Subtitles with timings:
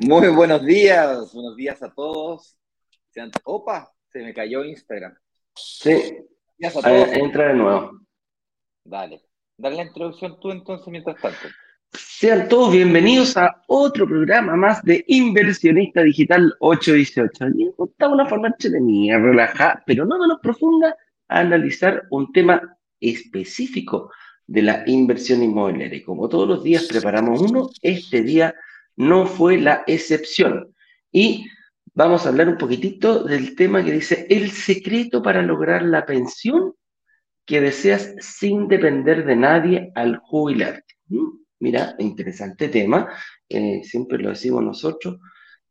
[0.00, 2.56] Muy, buenos días, buenos días a todos.
[3.44, 5.14] Opa, se me cayó Instagram.
[5.62, 6.16] Sí,
[6.58, 7.92] entra de nuevo.
[8.84, 9.22] Dale,
[9.56, 11.48] dale la introducción tú entonces mientras tanto.
[11.92, 17.46] Sean todos bienvenidos a otro programa más de Inversionista Digital 818.
[17.58, 20.96] Y contamos una forma entretenida, relajada, pero no menos profunda,
[21.28, 24.10] a analizar un tema específico
[24.46, 25.98] de la inversión inmobiliaria.
[25.98, 28.54] Y como todos los días preparamos uno, este día
[28.96, 30.74] no fue la excepción.
[31.12, 31.46] Y
[31.94, 36.74] vamos a hablar un poquitito del tema que dice el secreto para lograr la pensión
[37.44, 40.94] que deseas sin depender de nadie al jubilarte.
[41.08, 41.40] ¿Mm?
[41.60, 43.08] Mira, interesante tema,
[43.48, 45.18] eh, siempre lo decimos nosotros,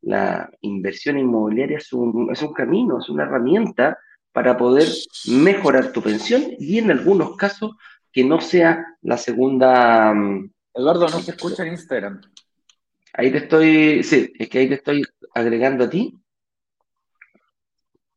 [0.02, 3.98] la inversión inmobiliaria es un, es un camino, es una herramienta
[4.32, 4.88] para poder
[5.28, 7.72] mejorar tu pensión y en algunos casos
[8.12, 10.14] que no sea la segunda...
[10.14, 12.22] Mm, Eduardo, no se escucha en Instagram.
[13.14, 16.14] Ahí te estoy, sí, es que ahí te estoy agregando a ti.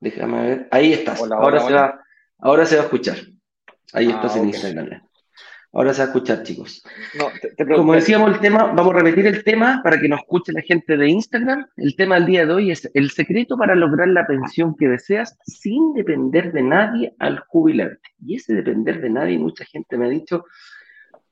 [0.01, 0.69] Déjame ver.
[0.71, 1.23] Ahí estás.
[1.23, 2.01] ahora, Se va,
[2.39, 3.19] ahora se va a escuchar.
[3.93, 5.03] Ahí ah, estás en Instagram.
[5.75, 6.83] Ahora se va a escuchar, chicos.
[7.77, 10.97] Como decíamos el tema, vamos a repetir el tema para que nos escuche la gente
[10.99, 11.67] de Instagram.
[11.77, 15.39] El tema del día de hoy es el secreto para lograr la pensión que deseas
[15.47, 18.11] sin depender de nadie al jubilarte.
[18.21, 20.45] Y ese depender de nadie, mucha gente me ha dicho,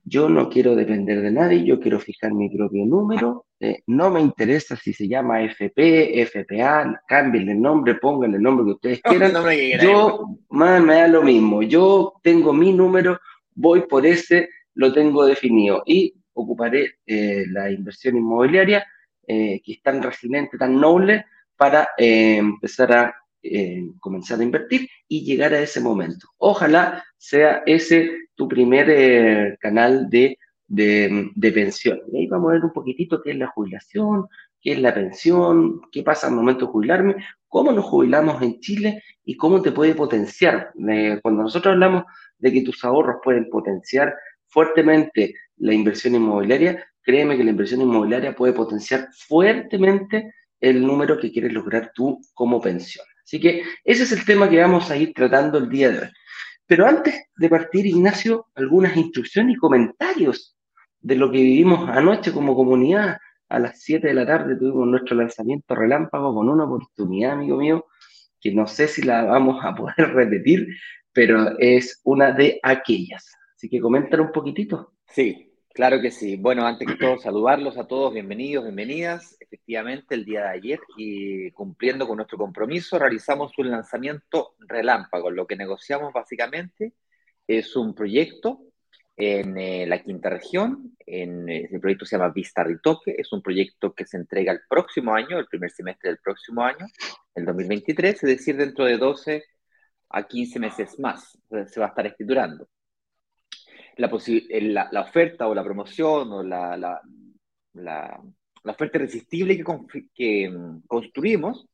[0.04, 4.22] yo no quiero depender de nadie, yo quiero fijar mi propio número, eh, no me
[4.22, 9.34] interesa si se llama FP, FPA, cambien el nombre, pónganle el nombre que ustedes quieran.
[9.82, 13.20] yo, más me da lo mismo, yo tengo mi número,
[13.54, 18.86] voy por ese, lo tengo definido y ocuparé eh, la inversión inmobiliaria
[19.26, 23.14] eh, que es tan resiliente, tan noble, para empezar a
[24.00, 26.26] comenzar a invertir y llegar a ese momento.
[26.38, 30.38] Ojalá sea ese tu primer canal de
[30.70, 32.00] de, pensión.
[32.12, 34.26] Y ahí vamos a ver un poquitito qué es la jubilación,
[34.60, 37.16] qué es la pensión, qué pasa al momento de jubilarme,
[37.48, 40.72] cómo nos jubilamos en Chile y cómo te puede potenciar.
[41.22, 42.04] cuando nosotros hablamos
[42.38, 44.14] de que tus ahorros pueden potenciar
[44.46, 51.32] fuertemente la inversión inmobiliaria, créeme que la inversión inmobiliaria puede potenciar fuertemente el número que
[51.32, 53.04] quieres lograr tú como pensión.
[53.24, 56.08] Así que ese es el tema que vamos a ir tratando el día de hoy.
[56.66, 60.56] Pero antes de partir, Ignacio, algunas instrucciones y comentarios
[61.00, 63.18] de lo que vivimos anoche como comunidad.
[63.48, 67.86] A las 7 de la tarde tuvimos nuestro lanzamiento relámpago con una oportunidad, amigo mío,
[68.40, 70.68] que no sé si la vamos a poder repetir,
[71.12, 73.32] pero es una de aquellas.
[73.56, 74.94] Así que comentar un poquitito.
[75.08, 76.36] Sí, claro que sí.
[76.36, 79.36] Bueno, antes que todo, saludarlos a todos, bienvenidos, bienvenidas.
[79.40, 85.30] Efectivamente, el día de ayer, y cumpliendo con nuestro compromiso, realizamos un lanzamiento relámpago.
[85.30, 86.94] Lo que negociamos básicamente
[87.48, 88.60] es un proyecto
[89.20, 90.96] en eh, la quinta región.
[91.06, 94.60] En, eh, el proyecto se llama Vista Ritoque, es un proyecto que se entrega el
[94.68, 96.86] próximo año, el primer semestre del próximo año,
[97.34, 99.44] el 2023, es decir, dentro de 12
[100.10, 102.68] a 15 meses más se va a estar escriturando.
[103.96, 107.00] La, la, la oferta o la promoción o la, la,
[107.74, 109.64] la oferta irresistible que,
[110.14, 111.66] que mm, construimos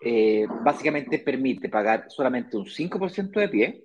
[0.00, 3.84] eh, básicamente permite pagar solamente un 5% de pie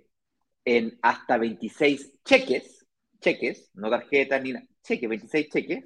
[0.78, 2.85] en hasta 26 cheques,
[3.19, 5.85] cheques, no tarjetas ni nada, cheques, 26 cheques,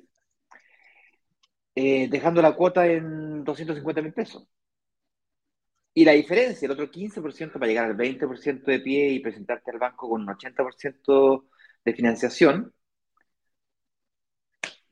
[1.75, 4.47] eh, dejando la cuota en 250 mil pesos.
[5.93, 9.79] Y la diferencia, el otro 15% para llegar al 20% de pie y presentarte al
[9.79, 11.45] banco con un 80%
[11.85, 12.73] de financiación,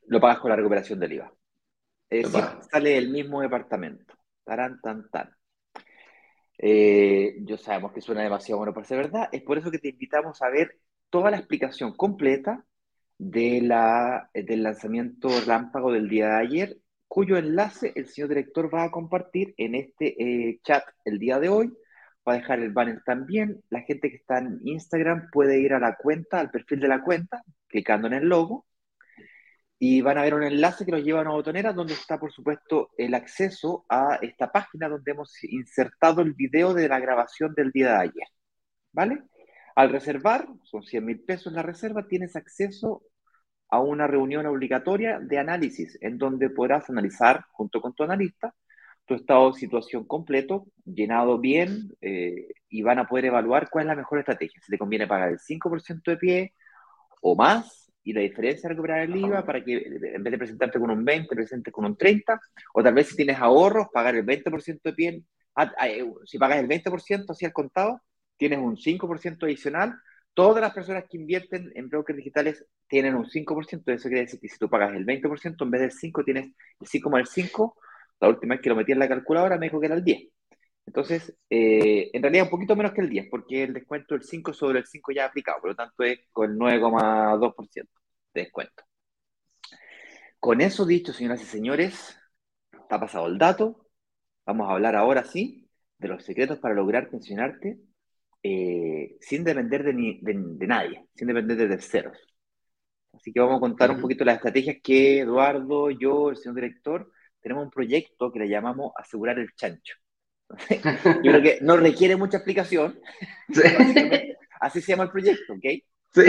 [0.08, 1.34] lo pagas con la recuperación del IVA.
[2.10, 4.16] Es decir, sale el mismo departamento.
[4.44, 5.32] Tarán, tan, tan.
[6.58, 9.90] Eh, yo sabemos que suena demasiado bueno para ser verdad, es por eso que te
[9.90, 12.66] invitamos a ver toda la explicación completa
[13.18, 16.78] de la, del lanzamiento rámpago del día de ayer,
[17.08, 21.50] cuyo enlace el señor director va a compartir en este eh, chat el día de
[21.50, 21.74] hoy.
[22.28, 23.62] Va a dejar el banner también.
[23.70, 27.02] La gente que está en Instagram puede ir a la cuenta, al perfil de la
[27.04, 28.66] cuenta, clicando en el logo
[29.84, 32.32] y van a ver un enlace que nos lleva a una botonera donde está, por
[32.32, 37.72] supuesto, el acceso a esta página donde hemos insertado el video de la grabación del
[37.72, 38.28] día de ayer.
[38.92, 39.24] ¿Vale?
[39.76, 43.02] Al reservar, son 100 mil pesos la reserva, tienes acceso
[43.70, 48.54] a una reunión obligatoria de análisis en donde podrás analizar, junto con tu analista,
[49.08, 53.88] tu estado de situación completo, llenado bien, eh, y van a poder evaluar cuál es
[53.88, 54.62] la mejor estrategia.
[54.62, 56.54] Si te conviene pagar el 5% de pie
[57.22, 60.90] o más y la diferencia recuperar el IVA para que en vez de presentarte con
[60.90, 62.40] un 20, presentes con un 30,
[62.74, 65.24] o tal vez si tienes ahorros, pagar el 20% de pie.
[65.56, 68.02] Ah, ah, eh, si pagas el 20% así al contado,
[68.38, 69.94] tienes un 5% adicional.
[70.34, 74.48] Todas las personas que invierten en brokers digitales tienen un 5%, eso quiere decir que
[74.48, 76.46] si tú pagas el 20%, en vez del 5 tienes
[76.80, 77.78] el 5 más el 5.
[78.22, 80.30] La última vez que lo metí en la calculadora me dijo que era el 10.
[80.92, 84.52] Entonces, eh, en realidad un poquito menos que el 10, porque el descuento del 5
[84.54, 87.90] sobre el 5 ya aplicado, por lo tanto es con el 9,2%
[88.34, 88.84] de descuento.
[90.38, 92.20] Con eso dicho, señoras y señores,
[92.74, 93.88] está pasado el dato.
[94.46, 97.80] Vamos a hablar ahora sí de los secretos para lograr pensionarte
[98.44, 102.18] eh, sin depender de, de, nadie, sin depender de terceros.
[103.14, 107.12] Así que vamos a contar un poquito las estrategias que Eduardo, yo, el señor director,
[107.40, 110.01] tenemos un proyecto que le llamamos Asegurar el Chancho.
[110.70, 113.00] Yo creo que no requiere mucha explicación.
[114.60, 115.66] Así se llama el proyecto, ¿ok?
[116.14, 116.22] Sí.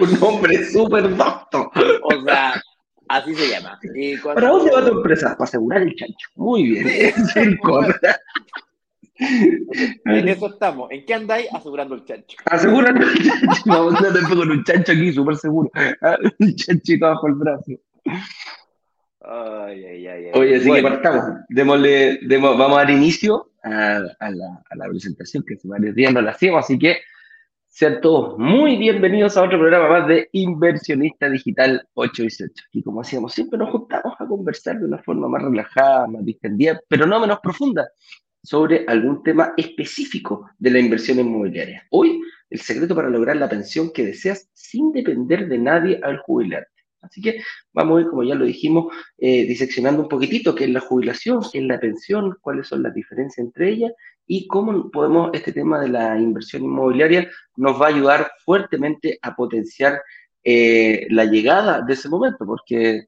[0.00, 1.70] Un nombre súper docto.
[2.02, 2.60] O sea,
[3.08, 3.78] así se llama.
[4.22, 5.36] ¿Para dónde va tu empresa?
[5.36, 6.28] Para asegurar el chancho.
[6.36, 7.14] Muy bien.
[10.04, 10.90] en eso estamos.
[10.90, 11.48] ¿En qué andáis?
[11.52, 12.36] Asegurando el chancho.
[12.44, 13.62] Asegurando el chancho.
[13.66, 15.70] Vamos a tener con un chancho aquí, súper seguro.
[16.38, 17.72] Un chanchito bajo el brazo.
[19.30, 21.22] Ay, ay, ay, Oye, así que partamos.
[21.50, 26.64] Démosle, vamos a dar inicio a, la, presentación que hace varios días no la hacíamos,
[26.64, 26.96] así que
[27.68, 32.64] sean todos muy bienvenidos a otro programa más de Inversionista Digital 818.
[32.72, 36.80] Y como hacíamos siempre, nos juntamos a conversar de una forma más relajada, más distendida,
[36.88, 37.86] pero no menos profunda,
[38.42, 41.84] sobre algún tema específico de la inversión inmobiliaria.
[41.90, 46.77] Hoy, el secreto para lograr la pensión que deseas sin depender de nadie al jubilarte.
[47.00, 47.40] Así que
[47.72, 51.40] vamos a ir, como ya lo dijimos, eh, diseccionando un poquitito qué es la jubilación,
[51.52, 53.92] qué es la pensión, cuáles son las diferencias entre ellas
[54.26, 59.34] y cómo podemos, este tema de la inversión inmobiliaria nos va a ayudar fuertemente a
[59.34, 60.02] potenciar
[60.44, 63.06] eh, la llegada de ese momento, porque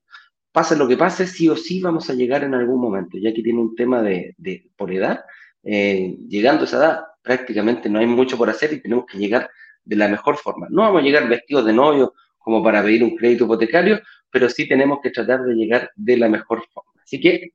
[0.52, 3.43] pase lo que pase, sí o sí vamos a llegar en algún momento, ya que
[3.43, 4.34] tiene un tema de,
[4.76, 5.25] por edad,
[5.62, 9.50] eh, llegando a esa edad prácticamente no hay mucho por hacer y tenemos que llegar
[9.84, 10.66] de la mejor forma.
[10.70, 14.00] No vamos a llegar vestidos de novio como para pedir un crédito hipotecario,
[14.31, 16.90] pero sí tenemos que tratar de llegar de la mejor forma.
[17.02, 17.52] Así que,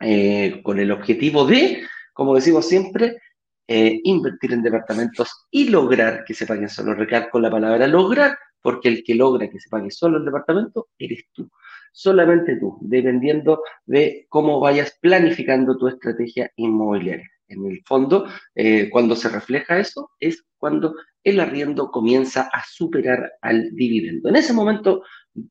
[0.00, 1.82] eh, con el objetivo de,
[2.14, 3.18] como decimos siempre,
[3.66, 6.94] eh, invertir en departamentos y lograr que se paguen solo.
[6.94, 11.24] Recalco la palabra lograr, porque el que logra que se pague solo el departamento eres
[11.32, 11.48] tú.
[11.92, 17.28] Solamente tú, dependiendo de cómo vayas planificando tu estrategia inmobiliaria.
[17.48, 23.32] En el fondo, eh, cuando se refleja eso, es cuando el arriendo comienza a superar
[23.40, 24.28] al dividendo.
[24.28, 25.02] En ese momento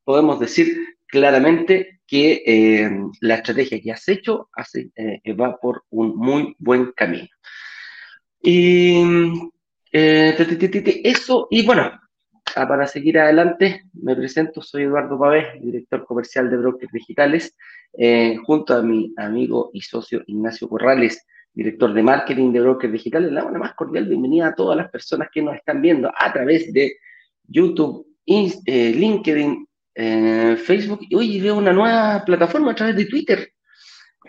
[0.04, 0.78] podemos decir
[1.08, 2.90] claramente que eh,
[3.22, 4.50] la estrategia que has hecho
[4.96, 7.28] eh, va por un muy buen camino.
[8.42, 9.02] Y
[9.92, 11.92] eso, y bueno,
[12.56, 17.56] ah, para seguir adelante, me presento, soy Eduardo Pavés, director comercial de Brokers Digitales,
[18.46, 23.32] junto a mi amigo y socio Ignacio Corrales, director de marketing de Brokers Digitales.
[23.32, 26.98] La más cordial bienvenida a todas las personas que nos están viendo a través de
[27.48, 31.00] YouTube, eh, LinkedIn, eh, Facebook.
[31.10, 33.50] Y hoy veo una nueva plataforma a través de Twitter.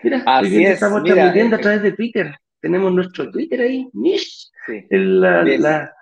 [0.02, 2.34] Mira, Así estamos transmitiendo a eh, través de Twitter.
[2.60, 4.50] Tenemos nuestro Twitter ahí, Mish,
[4.90, 5.92] la,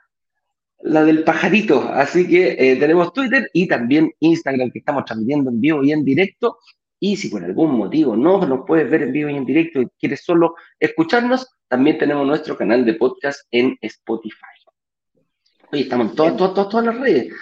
[0.81, 1.89] la, del pajarito.
[1.93, 6.59] Así que tenemos Twitter y también Instagram que estamos transmitiendo en vivo y en directo.
[7.01, 9.89] Y si por algún motivo no nos puedes ver en vivo y en directo y
[9.99, 14.59] quieres solo escucharnos, también tenemos nuestro canal de podcast en Spotify.
[15.71, 17.33] Oye, estamos en todas, todas, todas, las redes.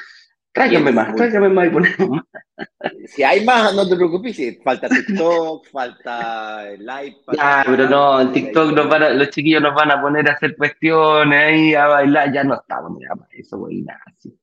[0.52, 2.24] Tráigame más, tráigame más y ponemos más.
[3.06, 4.40] Si hay más, no te preocupes.
[4.64, 7.34] Falta TikTok, falta el iPad.
[7.34, 10.56] Ya, pero no, en TikTok nos van los chiquillos nos van a poner a hacer
[10.56, 12.32] cuestiones ahí, a bailar.
[12.32, 14.00] Ya no estamos, mira, eso, güey, nada.
[14.06, 14.36] Así.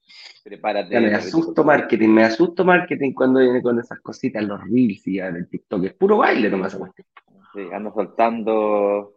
[0.44, 1.00] Prepárate.
[1.00, 5.48] me asusto marketing, me asusto marketing cuando viene con esas cositas, los reels y el
[5.48, 5.86] TikTok.
[5.86, 7.08] Es puro baile nomás esa cuestión.
[7.54, 9.14] Sí, ando soltando.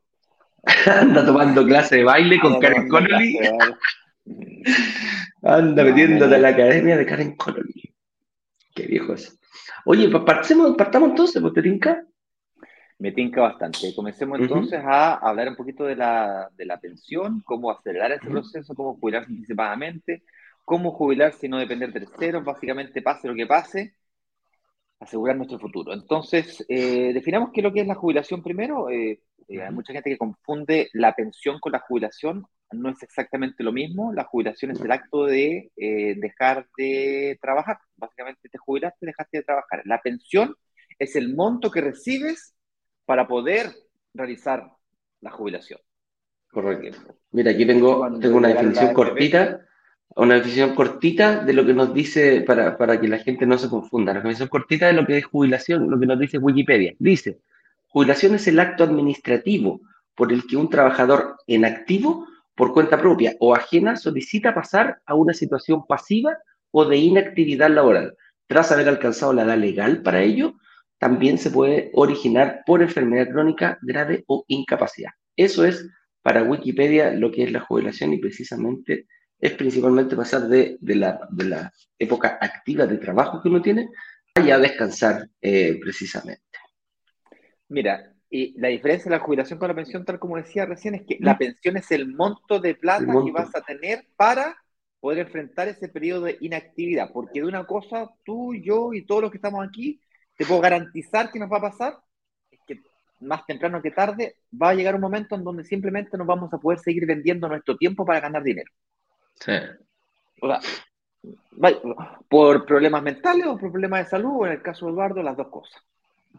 [0.87, 3.39] anda tomando clase de baile con Karen Connolly.
[5.43, 7.93] anda metiéndote a la academia de Karen Connolly.
[8.73, 9.37] Qué viejo es.
[9.85, 12.05] Oye, pues partamos, partamos entonces, ¿pues te tinca?
[12.99, 13.93] Me tinca bastante.
[13.95, 18.75] Comencemos entonces a hablar un poquito de la, de la pensión, cómo acelerar ese proceso,
[18.75, 20.23] cómo jubilarse anticipadamente,
[20.67, 23.95] cómo jubilarse y no depender de terceros, básicamente pase lo que pase,
[24.99, 25.95] asegurar nuestro futuro.
[25.95, 28.91] Entonces, eh, definamos qué es lo que es la jubilación primero.
[28.91, 32.45] Eh, eh, hay mucha gente que confunde la pensión con la jubilación.
[32.73, 34.13] No es exactamente lo mismo.
[34.13, 37.79] La jubilación es el acto de dejar de trabajar.
[37.95, 39.83] Básicamente te jubilaste, dejaste de trabajar.
[39.85, 40.57] La pensión
[40.99, 42.57] es el monto que recibes
[43.05, 43.71] para poder
[44.15, 44.69] realizar
[45.21, 45.79] la jubilación.
[46.51, 47.17] Correcto.
[47.31, 49.61] Mira, aquí tengo, tengo una definición cortita,
[50.17, 53.69] una definición cortita de lo que nos dice, para, para que la gente no se
[53.69, 56.95] confunda, la definición cortita de lo que es jubilación, lo que nos dice Wikipedia.
[56.99, 57.41] Dice,
[57.89, 59.83] jubilación es el acto administrativo
[60.15, 65.15] por el que un trabajador en activo, por cuenta propia o ajena, solicita pasar a
[65.15, 66.39] una situación pasiva
[66.71, 68.17] o de inactividad laboral.
[68.47, 70.55] Tras haber alcanzado la edad legal para ello,
[70.99, 75.11] también se puede originar por enfermedad crónica grave o incapacidad.
[75.37, 75.87] Eso es
[76.23, 79.07] para Wikipedia lo que es la jubilación y precisamente
[79.39, 83.89] es principalmente pasar de, la, época activa de trabajo que uno tiene
[84.35, 86.43] a ya descansar eh, precisamente.
[87.69, 91.03] Mira, y la diferencia de la jubilación con la pensión, tal como decía recién, es
[91.07, 94.57] que la pensión es el monto de plata que vas a tener para
[95.01, 97.11] poder enfrentar ese periodo de inactividad.
[97.13, 100.01] Porque de una cosa, tú, yo y todos los que estamos aquí,
[100.37, 101.99] te puedo garantizar que nos va a pasar,
[102.51, 102.83] es que
[103.21, 106.59] más temprano que tarde va a llegar un momento en donde simplemente nos vamos a
[106.59, 108.71] poder seguir vendiendo nuestro tiempo para ganar dinero.
[109.41, 109.53] Sí.
[110.41, 110.61] O sea,
[112.29, 115.37] por problemas mentales o por problemas de salud, o en el caso de Eduardo, las
[115.37, 115.83] dos cosas.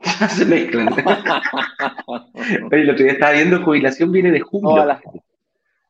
[0.30, 0.89] Se mezclan.
[2.70, 5.00] Pero lo que estaba viendo, jubilación viene de júbilo.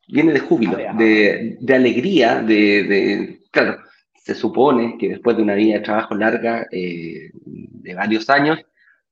[0.07, 3.77] Viene de júbilo, ah, de, de, alegría, de, de, Claro,
[4.15, 8.59] se supone que después de una vida de trabajo larga eh, de varios años,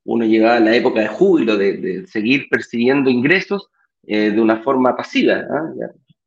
[0.06, 3.70] uno llega a la época de júbilo, de, seguir percibiendo ingresos
[4.08, 5.44] eh, de una forma pasiva.
[5.50, 5.70] ¿ah?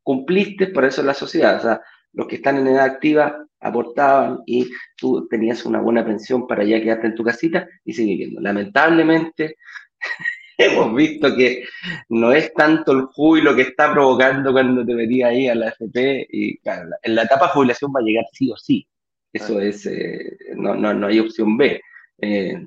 [0.09, 1.57] Cumpliste por eso la sociedad.
[1.57, 1.81] O sea,
[2.13, 6.81] los que están en edad activa aportaban y tú tenías una buena pensión para ya
[6.81, 8.41] quedarte en tu casita y seguir viviendo.
[8.41, 9.57] Lamentablemente,
[10.57, 11.63] hemos visto que
[12.09, 16.27] no es tanto el júbilo que está provocando cuando te venías ahí a la FP
[16.31, 18.87] y claro, en la etapa de jubilación va a llegar sí o sí.
[19.31, 21.79] Eso es, eh, no, no, no, hay opción B,
[22.19, 22.65] eh,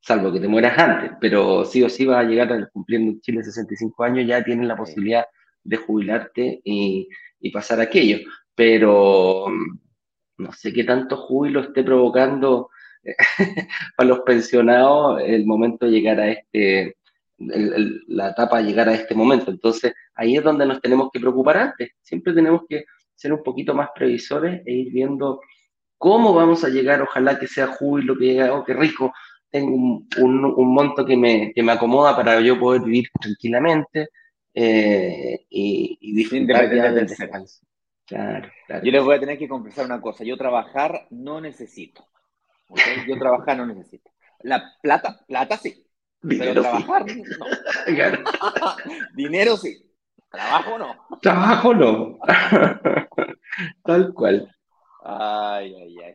[0.00, 3.44] salvo que te mueras antes, pero sí o sí va a llegar cumpliendo en Chile
[3.44, 5.24] 65 años, ya tienes la posibilidad
[5.64, 7.08] de jubilarte y,
[7.40, 8.18] y pasar aquello.
[8.54, 9.46] Pero
[10.38, 12.70] no sé qué tanto júbilo esté provocando
[13.96, 16.96] a los pensionados el momento de llegar a este,
[17.38, 19.50] la etapa de llegar a este momento.
[19.50, 21.90] Entonces, ahí es donde nos tenemos que preocupar antes.
[22.02, 25.40] Siempre tenemos que ser un poquito más previsores e ir viendo
[25.98, 27.02] cómo vamos a llegar.
[27.02, 29.12] Ojalá que sea júbilo, que diga, oh, qué rico,
[29.50, 34.08] tengo un, monto que me, que me, acomoda para yo poder vivir tranquilamente
[34.54, 37.60] eh, y, y disfrutar del descanso.
[38.10, 40.24] Yo les voy a tener que confesar una cosa.
[40.24, 42.06] Yo trabajar no necesito.
[43.06, 44.10] Yo trabajar no necesito.
[44.40, 45.84] La plata, plata sí.
[46.20, 47.24] pero trabajar no.
[49.14, 49.76] Dinero sí.
[50.30, 51.18] Trabajo no.
[51.20, 52.18] Trabajo no.
[53.84, 54.56] Tal cual.
[55.02, 56.14] Ay, ay, ay.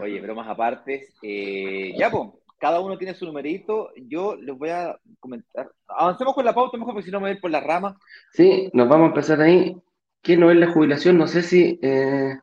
[0.00, 1.08] Oye, bromas aparte.
[1.22, 3.90] Eh, ya, pues, cada uno tiene su numerito.
[3.96, 5.70] Yo les voy a comentar.
[5.86, 7.98] Avancemos con la pauta mejor, porque si no me voy por la rama.
[8.32, 9.76] Sí, nos vamos a empezar ahí.
[10.22, 11.16] ¿Qué no es la jubilación?
[11.16, 11.78] No sé si.
[11.82, 12.38] Eh,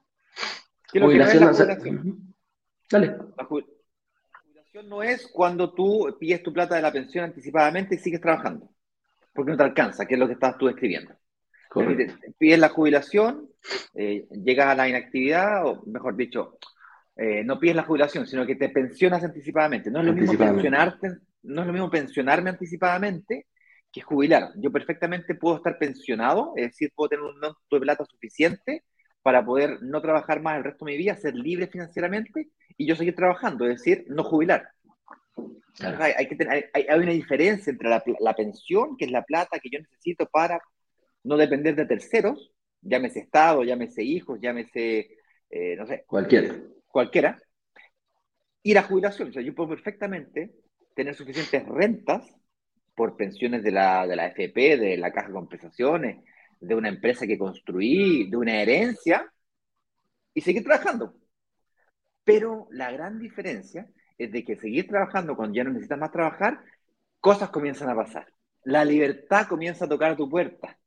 [0.92, 2.36] ¿Qué jubilación, no es la jubilación?
[2.90, 3.18] Dale.
[3.38, 8.22] La jubilación no es cuando tú pilles tu plata de la pensión anticipadamente y sigues
[8.22, 8.70] trabajando,
[9.34, 11.14] porque no te alcanza, que es lo que estás tú escribiendo.
[12.38, 13.50] Pides la jubilación,
[13.94, 16.58] eh, llegas a la inactividad, o mejor dicho,
[17.18, 19.90] eh, no pides la jubilación, sino que te pensionas anticipadamente.
[19.90, 23.48] No es lo mismo pensionarte, no es lo mismo pensionarme anticipadamente
[23.92, 24.52] que jubilar.
[24.58, 28.84] Yo perfectamente puedo estar pensionado, es decir, puedo tener un monto de plata suficiente
[29.22, 32.96] para poder no trabajar más el resto de mi vida, ser libre financieramente y yo
[32.96, 34.68] seguir trabajando, es decir, no jubilar.
[35.80, 39.80] Hay, que tener, hay, una diferencia entre la, pensión, que es la plata que yo
[39.80, 40.62] necesito para
[41.24, 45.18] no depender de terceros, llámese Estado, llámese hijos, llámese,
[45.50, 46.04] eh, no sé.
[46.08, 46.56] Cualquiera.
[46.96, 47.38] Cualquiera.
[48.64, 50.56] Y la jubilación, o sea, yo puedo perfectamente
[50.96, 52.26] tener suficientes rentas
[52.96, 56.24] por pensiones de la, de la FP, de la caja de compensaciones,
[56.62, 59.30] de una empresa que construí, de una herencia,
[60.34, 61.14] y seguir trabajando.
[62.24, 66.64] Pero la gran diferencia es de que seguir trabajando cuando ya no necesitas más trabajar,
[67.20, 68.26] cosas comienzan a pasar.
[68.64, 70.80] La libertad comienza a tocar tu puerta.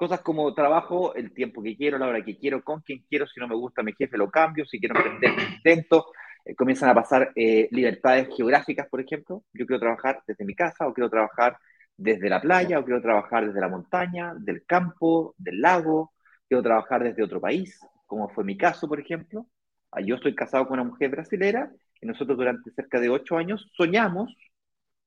[0.00, 3.38] Cosas como trabajo el tiempo que quiero, la hora que quiero, con quien quiero, si
[3.38, 6.06] no me gusta mi jefe lo cambio, si quiero emprender, intento,
[6.42, 9.44] eh, comienzan a pasar eh, libertades geográficas, por ejemplo.
[9.52, 11.58] Yo quiero trabajar desde mi casa o quiero trabajar
[11.98, 16.14] desde la playa o quiero trabajar desde la montaña, del campo, del lago,
[16.48, 19.48] quiero trabajar desde otro país, como fue mi caso, por ejemplo.
[19.90, 23.70] Ah, yo estoy casado con una mujer brasilera y nosotros durante cerca de ocho años
[23.76, 24.34] soñamos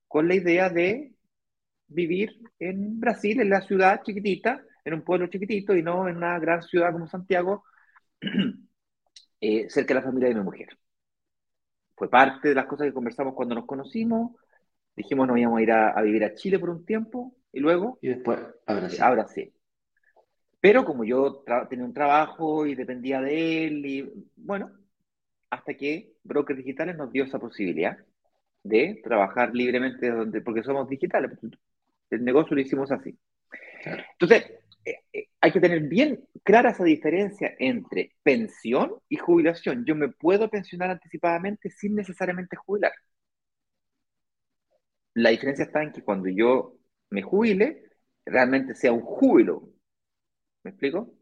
[0.08, 1.14] con la idea de
[1.88, 6.40] vivir en Brasil, en la ciudad chiquitita, en un pueblo chiquitito y no en una
[6.40, 7.64] gran ciudad como Santiago,
[9.42, 10.78] eh, cerca de la familia de mi mujer
[11.96, 14.32] fue parte de las cosas que conversamos cuando nos conocimos.
[14.96, 17.98] Dijimos nos íbamos a ir a, vivir a Chile por un tiempo Y luego.
[18.02, 19.02] Y después, ahora sí.
[19.02, 19.54] Ahora sí.
[20.60, 24.72] Pero como yo tenía un trabajo y dependía de él, y bueno,
[25.50, 27.98] hasta que Brokers Digitales nos dio esa posibilidad
[28.64, 31.32] de trabajar libremente donde, porque somos digitales.
[32.10, 33.18] El negocio lo hicimos así.
[33.86, 34.52] Entonces,
[34.86, 39.86] eh, eh, hay que tener bien clara esa diferencia entre pensión y jubilación.
[39.86, 42.92] Yo me puedo pensionar anticipadamente sin necesariamente jubilar.
[45.16, 46.78] La diferencia está en que cuando yo
[47.10, 47.84] me jubile,
[48.26, 49.70] realmente sea un júbilo.
[50.64, 51.14] ¿Me explico?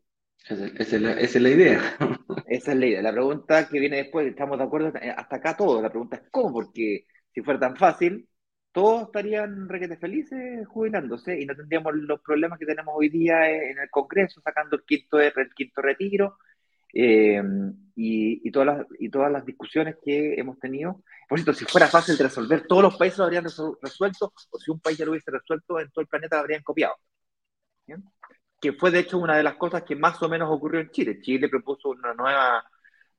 [0.50, 1.98] Esa, es, la, esa es la idea.
[2.48, 3.02] esa es la idea.
[3.02, 6.54] La pregunta que viene después, estamos de acuerdo hasta acá todos, la pregunta es ¿cómo?
[6.54, 8.28] Porque si fuera tan fácil,
[8.72, 13.80] todos estarían requete felices jubilándose y no tendríamos los problemas que tenemos hoy día en
[13.80, 16.38] el Congreso, sacando el quinto, el quinto retiro
[16.94, 17.42] eh,
[17.96, 21.04] y, todas las, y todas las discusiones que hemos tenido.
[21.28, 24.72] Por cierto, si fuera fácil de resolver, todos los países lo habrían resuelto, o si
[24.72, 26.96] un país ya lo hubiese resuelto, en todo el planeta lo habrían copiado.
[28.60, 31.20] Que fue de hecho una de las cosas que más o menos ocurrió en Chile.
[31.22, 32.64] Chile propuso una nueva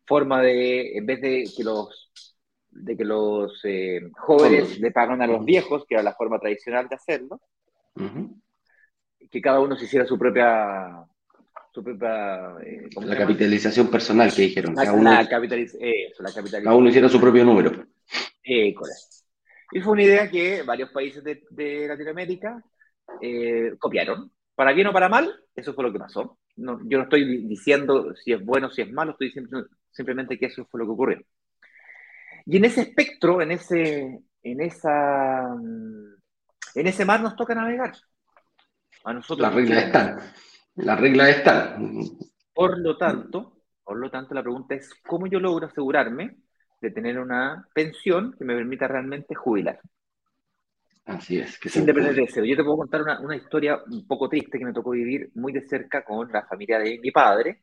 [0.06, 2.31] forma de, en vez de que los
[2.72, 6.88] de que los eh, jóvenes le pagan a los viejos, que era la forma tradicional
[6.88, 7.40] de hacerlo,
[9.30, 11.04] que cada uno se hiciera su propia...
[11.74, 14.74] Su propia eh, la capitalización personal que dijeron.
[14.74, 16.62] La, cada, uno, la, capitalización.
[16.62, 17.86] cada uno hiciera su propio número.
[18.44, 19.16] Eh, correcto.
[19.70, 22.62] Y fue una idea que varios países de, de Latinoamérica
[23.78, 24.30] copiaron.
[24.54, 26.38] Para bien o para mal, eso fue lo que pasó.
[26.56, 30.38] No, yo no estoy diciendo si es bueno o si es malo, estoy diciendo simplemente
[30.38, 31.22] que eso fue lo que ocurrió.
[32.46, 35.54] Y en ese espectro, en ese, en esa,
[36.74, 37.92] en ese mar nos toca navegar.
[39.04, 39.40] A nosotros.
[39.40, 40.18] Las reglas están.
[40.76, 42.08] Las reglas están.
[42.54, 46.36] Por lo tanto, por lo tanto, la pregunta es cómo yo logro asegurarme
[46.80, 49.80] de tener una pensión que me permita realmente jubilar.
[51.04, 51.58] Así es.
[51.58, 52.44] Que Sin depender de eso.
[52.44, 55.52] Yo te puedo contar una, una, historia un poco triste que me tocó vivir muy
[55.52, 57.62] de cerca con la familia de mi padre,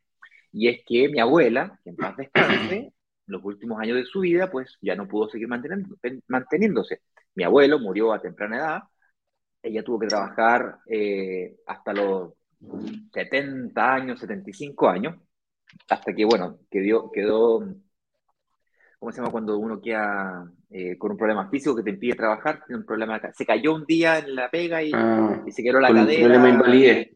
[0.51, 2.93] y es que mi abuela, que en paz descanse,
[3.29, 7.01] los últimos años de su vida, pues ya no pudo seguir manteniéndose.
[7.35, 8.79] Mi abuelo murió a temprana edad,
[9.61, 12.33] ella tuvo que trabajar eh, hasta los
[13.13, 15.15] 70 años, 75 años,
[15.89, 17.59] hasta que, bueno, quedó, quedó
[18.99, 22.63] ¿cómo se llama cuando uno queda eh, con un problema físico que te impide trabajar?
[22.69, 26.19] un problema, se cayó un día en la pega y, ah, se quedó la cadera.
[26.19, 27.09] problema invalidez.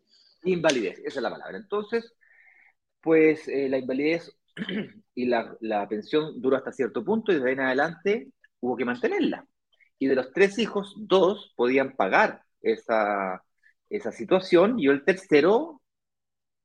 [0.46, 1.58] Invalidez, esa es la palabra.
[1.58, 2.14] Entonces,
[3.02, 4.34] pues eh, la invalidez
[5.16, 8.86] y la, la, pensión duró hasta cierto punto y de ahí en adelante hubo que
[8.86, 9.46] mantenerla.
[10.00, 13.44] Y de los tres hijos, dos podían pagar esa,
[13.90, 15.82] esa situación y el tercero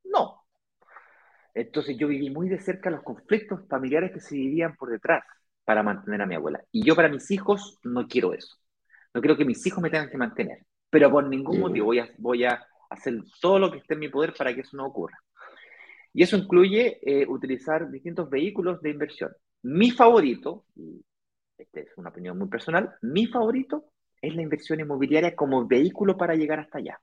[0.05, 0.43] no.
[1.55, 5.25] Entonces yo viví muy de cerca los conflictos familiares que se vivían por detrás
[5.65, 6.63] para mantener a mi abuela.
[6.73, 8.57] Y yo para mis hijos no quiero eso.
[9.13, 10.65] No quiero que mis hijos me tengan que mantener.
[10.91, 14.09] Pero por ningún motivo voy a, voy a hacer todo lo que esté en mi
[14.09, 15.19] poder para que eso no ocurra.
[16.19, 19.31] Y eso incluye eh, utilizar distintos vehículos de inversión.
[19.63, 21.01] Mi favorito, y
[21.57, 26.35] esta es una opinión muy personal, mi favorito es la inversión inmobiliaria como vehículo para
[26.35, 27.01] llegar hasta allá.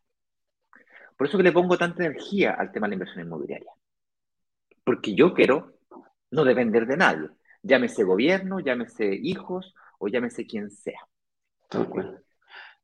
[1.15, 3.71] Por eso que le pongo tanta energía al tema de la inversión inmobiliaria.
[4.83, 5.77] Porque yo quiero
[6.31, 7.29] no depender de nadie.
[7.63, 10.99] Llámese gobierno, llámese hijos o llámese quien sea.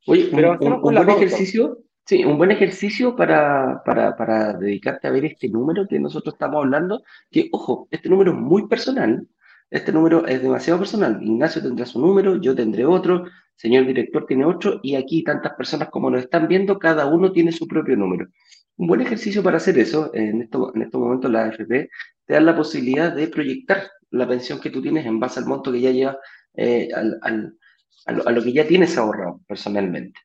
[0.08, 5.26] Oye, Pero un, buen ejercicio Sí, un buen ejercicio para, para, para, dedicarte a ver
[5.26, 9.28] este número que nosotros estamos hablando, que, ojo, este número es muy personal,
[9.70, 11.20] este número es demasiado personal.
[11.24, 15.90] Ignacio tendrá su número, yo tendré otro, señor director tiene otro, y aquí tantas personas
[15.90, 18.28] como nos están viendo, cada uno tiene su propio número.
[18.78, 21.90] Un buen ejercicio para hacer eso, en, esto, en estos momentos la AFP
[22.26, 25.72] te da la posibilidad de proyectar la pensión que tú tienes en base al monto
[25.72, 26.18] que ya llevas,
[26.56, 27.56] eh, al, al,
[28.26, 30.20] a lo que ya tienes ahorrado personalmente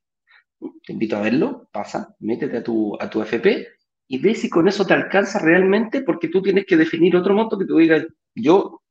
[0.58, 3.66] te invito a verlo, pasa, métete a tu, a tu FP
[4.08, 7.58] y ve si con eso te alcanza realmente, porque tú tienes que definir otro monto
[7.58, 8.82] que tú digas, yo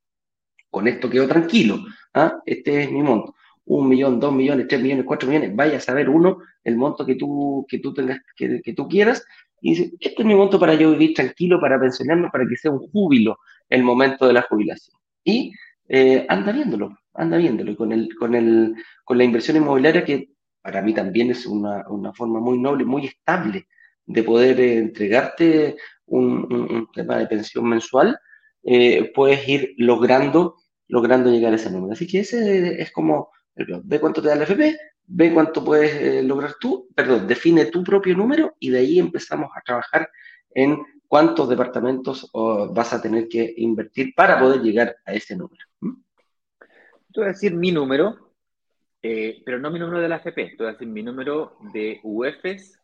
[0.69, 1.80] con esto quedo tranquilo,
[2.13, 2.39] ¿ah?
[2.45, 3.36] este es mi monto.
[3.67, 7.15] Un millón, dos millones, tres millones, cuatro millones, vaya a saber uno el monto que
[7.15, 9.25] tú, que tú tengas, que, que tú quieras,
[9.62, 12.71] y dice, este es mi monto para yo vivir tranquilo, para pensionarme, para que sea
[12.71, 14.97] un júbilo el momento de la jubilación.
[15.23, 15.54] Y
[15.88, 20.35] eh, anda viéndolo, anda viéndolo, con, el, con, el, con la inversión inmobiliaria que
[20.65, 23.67] para mí también es una, forma muy noble, muy estable
[24.04, 28.17] de poder eh, entregarte un, tema de pensión mensual,
[28.63, 30.56] eh, puedes ir logrando,
[30.88, 31.93] logrando llegar a ese número.
[31.93, 34.75] Así que ese es como, ve cuánto te da el FP,
[35.06, 39.51] ve cuánto puedes eh, lograr tú, perdón, define tu propio número y de ahí empezamos
[39.56, 40.10] a trabajar
[40.49, 45.63] en cuántos departamentos vas a tener que invertir para poder llegar a ese número.
[45.80, 48.25] Te voy a decir mi número,
[49.08, 52.82] Eh, pero no mi número de la AFP, estoy decir mi número de UEFs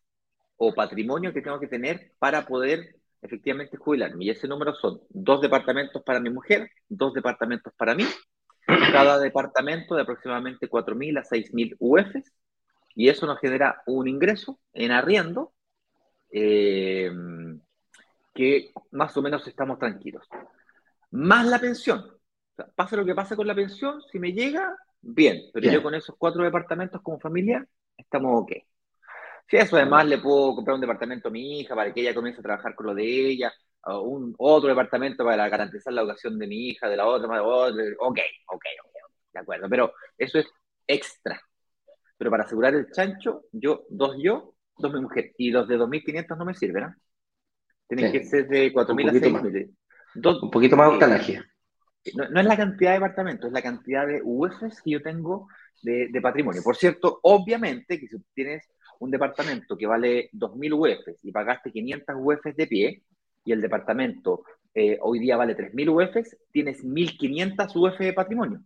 [0.55, 4.25] o patrimonio que tengo que tener para poder efectivamente jubilarme.
[4.25, 8.05] Y ese número son dos departamentos para mi mujer, dos departamentos para mí,
[8.67, 12.31] cada departamento de aproximadamente 4.000 a 6.000 UEFs,
[12.93, 15.53] y eso nos genera un ingreso en arriendo
[16.31, 17.11] eh,
[18.35, 20.27] que más o menos estamos tranquilos.
[21.09, 22.15] Más la pensión.
[22.75, 26.15] pase lo que pase con la pensión, si me llega, bien, pero yo con esos
[26.17, 27.65] cuatro departamentos como familia,
[27.97, 28.51] estamos ok.
[29.47, 32.39] Si eso además le puedo comprar un departamento a mi hija para que ella comience
[32.39, 33.51] a trabajar con lo de ella,
[33.83, 37.77] o un otro departamento para garantizar la educación de mi hija, de la otra, ok,
[37.97, 38.63] ok, ok,
[39.33, 40.47] de acuerdo, pero eso es
[40.87, 41.41] extra.
[42.17, 46.37] Pero para asegurar el chancho, yo, dos yo, dos mi mujer, y los de 2.500
[46.37, 46.95] no me sirven, ¿no?
[47.87, 49.75] Tienen que ser de 4.000 a 6.000.
[50.41, 51.41] Un poquito más octanaje.
[52.15, 55.47] No, no, es la cantidad de departamentos, es la cantidad de UFs que yo tengo
[55.83, 56.61] de, de patrimonio.
[56.63, 58.67] Por cierto, obviamente que si tienes
[58.99, 63.03] un departamento que vale 2.000 UFs y pagaste 500 UFs de pie,
[63.43, 68.61] y el departamento eh, hoy día vale 3.000 UFs, tienes 1.500 UF de patrimonio.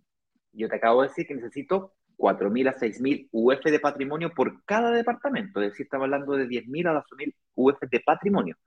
[0.52, 4.92] Yo te acabo de decir que necesito 4.000 a 6.000 UF de patrimonio por cada
[4.92, 8.58] departamento, es decir, estamos hablando de 10.000 a 12.000 UF de patrimonio.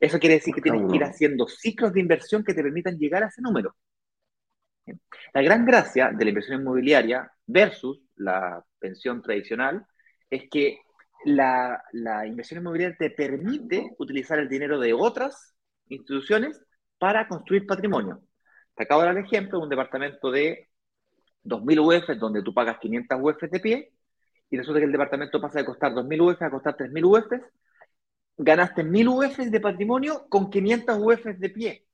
[0.00, 3.24] Eso quiere decir que tienes que ir haciendo ciclos de inversión que te permitan llegar
[3.24, 3.74] a ese número.
[5.32, 9.86] La gran gracia de la inversión inmobiliaria versus la pensión tradicional
[10.30, 10.80] es que
[11.24, 11.82] la,
[12.26, 15.54] inversión inmobiliaria te permite utilizar el dinero de otras
[15.88, 16.62] instituciones
[16.98, 18.22] para construir patrimonio.
[18.74, 20.68] Te acabo de dar el ejemplo de un departamento de
[21.44, 23.92] 2.000 UF donde tú pagas 500 UF de pie
[24.50, 27.42] y resulta que el departamento pasa de costar 2.000 UF a costar 3.000 UF.
[28.36, 31.87] Ganaste 1.000 UF de patrimonio con 500 UF de pie.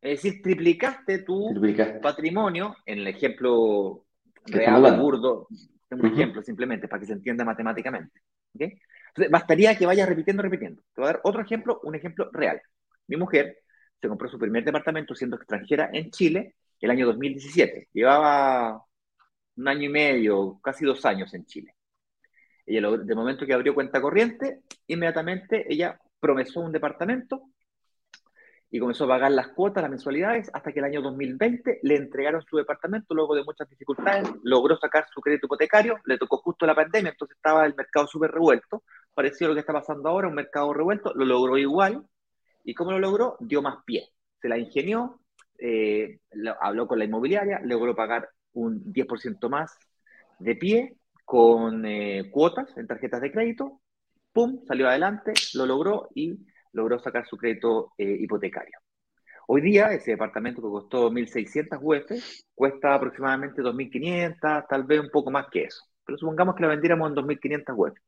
[0.00, 1.54] Es decir, triplicaste tu
[2.00, 4.06] patrimonio en el ejemplo
[4.46, 5.46] real, burdo,
[5.90, 8.22] un ejemplo simplemente para que se entienda matemáticamente.
[8.54, 10.82] Entonces, bastaría que vaya repitiendo, repitiendo.
[10.94, 12.62] Te voy a dar otro ejemplo, un ejemplo real.
[13.08, 13.58] Mi mujer
[14.00, 17.88] se compró su primer departamento siendo extranjera en Chile el año 2017.
[17.92, 18.82] Llevaba
[19.56, 21.74] un año y medio, casi dos años en Chile.
[22.64, 27.50] Ella, de momento que abrió cuenta corriente, inmediatamente ella promesó un departamento
[28.70, 32.42] y comenzó a pagar las cuotas, las mensualidades, hasta que el año 2020 le entregaron
[32.48, 36.74] su departamento, luego de muchas dificultades, logró sacar su crédito hipotecario, le tocó justo la
[36.74, 40.72] pandemia, entonces estaba el mercado súper revuelto, pareció lo que está pasando ahora, un mercado
[40.72, 42.04] revuelto, lo logró igual,
[42.62, 43.36] y ¿cómo lo logró?
[43.40, 44.08] Dio más pie,
[44.40, 45.20] se la ingenió,
[45.58, 46.20] eh,
[46.60, 49.76] habló con la inmobiliaria, logró pagar un 10% más
[50.38, 53.80] de pie con eh, cuotas en tarjetas de crédito,
[54.32, 56.38] ¡pum!, salió adelante, lo logró y
[56.72, 58.78] logró sacar su crédito eh, hipotecario.
[59.46, 62.12] Hoy día, ese departamento que costó 1.600 UF
[62.54, 65.84] cuesta aproximadamente 2.500, tal vez un poco más que eso.
[66.04, 67.98] Pero supongamos que la vendiéramos en 2.500 UF.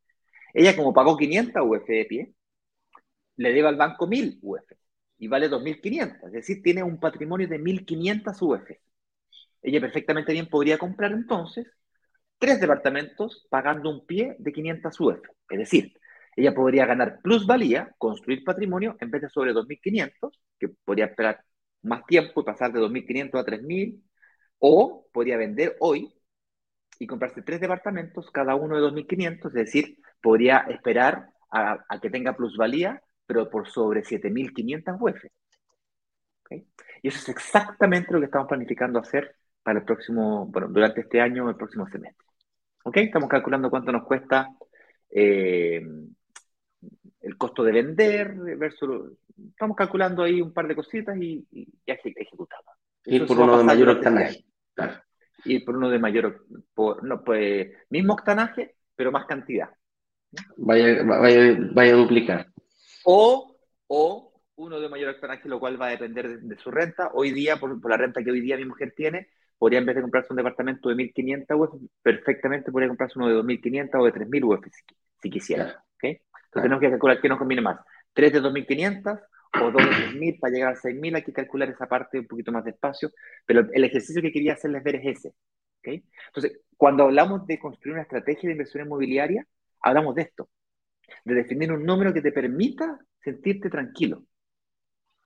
[0.53, 2.33] Ella, como pagó 500 UF de pie,
[3.37, 4.61] le debe al banco 1.000 UF
[5.17, 6.27] y vale 2.500.
[6.27, 8.69] Es decir, tiene un patrimonio de 1.500 UF.
[9.61, 11.67] Ella perfectamente bien podría comprar entonces
[12.37, 15.19] tres departamentos pagando un pie de 500 UF.
[15.49, 15.93] Es decir,
[16.35, 21.43] ella podría ganar plusvalía, construir patrimonio, en vez de sobre 2.500, que podría esperar
[21.83, 24.01] más tiempo y pasar de 2.500 a 3.000,
[24.59, 26.13] o podría vender hoy
[26.99, 32.35] y comprarse tres departamentos, cada uno de 2.500, es decir, podría esperar a, que tenga
[32.35, 35.25] plusvalía, pero por sobre 7.500 UF.
[37.01, 41.19] Y eso es exactamente lo que estamos planificando hacer para el próximo, bueno, durante este
[41.19, 42.25] año, el próximo semestre.
[42.85, 42.97] ¿Ok?
[42.97, 44.47] Estamos calculando cuánto nos cuesta
[45.09, 45.81] eh,
[47.23, 49.13] el costo de vender versus...
[49.49, 51.43] Estamos calculando ahí un par de cositas y,
[51.87, 52.75] ya ejecutamos.
[53.05, 54.45] Ir por uno de mayor octanaje.
[55.45, 56.45] Ir por uno de mayor...
[56.73, 59.69] Por, no, pues, mismo octanaje, pero más cantidad.
[60.57, 62.47] Vaya, vaya, a duplicar.
[63.05, 63.57] O,
[63.87, 67.11] o uno de mayor octanaje, lo cual va a depender de, su renta.
[67.13, 70.01] Hoy día, por, la renta que hoy día mi mujer tiene, podría en vez de
[70.01, 74.43] comprarse un departamento de 1.500 UF, perfectamente podría comprarse uno de 2.500 o de 3.000
[74.43, 74.65] UF
[75.21, 75.83] si, quisiera.
[75.95, 76.19] ¿okay?
[76.61, 77.79] Tenemos que calcular qué nos conviene más.
[78.13, 79.21] ¿3 de 2.500
[79.61, 81.15] o 2 de 3.000 para llegar a 6.000?
[81.15, 83.11] Hay que calcular esa parte un poquito más despacio.
[83.45, 85.33] Pero el ejercicio que quería hacerles ver es ese.
[85.79, 86.03] ¿okay?
[86.27, 89.45] Entonces, cuando hablamos de construir una estrategia de inversión inmobiliaria,
[89.81, 90.49] hablamos de esto.
[91.25, 94.23] De definir un número que te permita sentirte tranquilo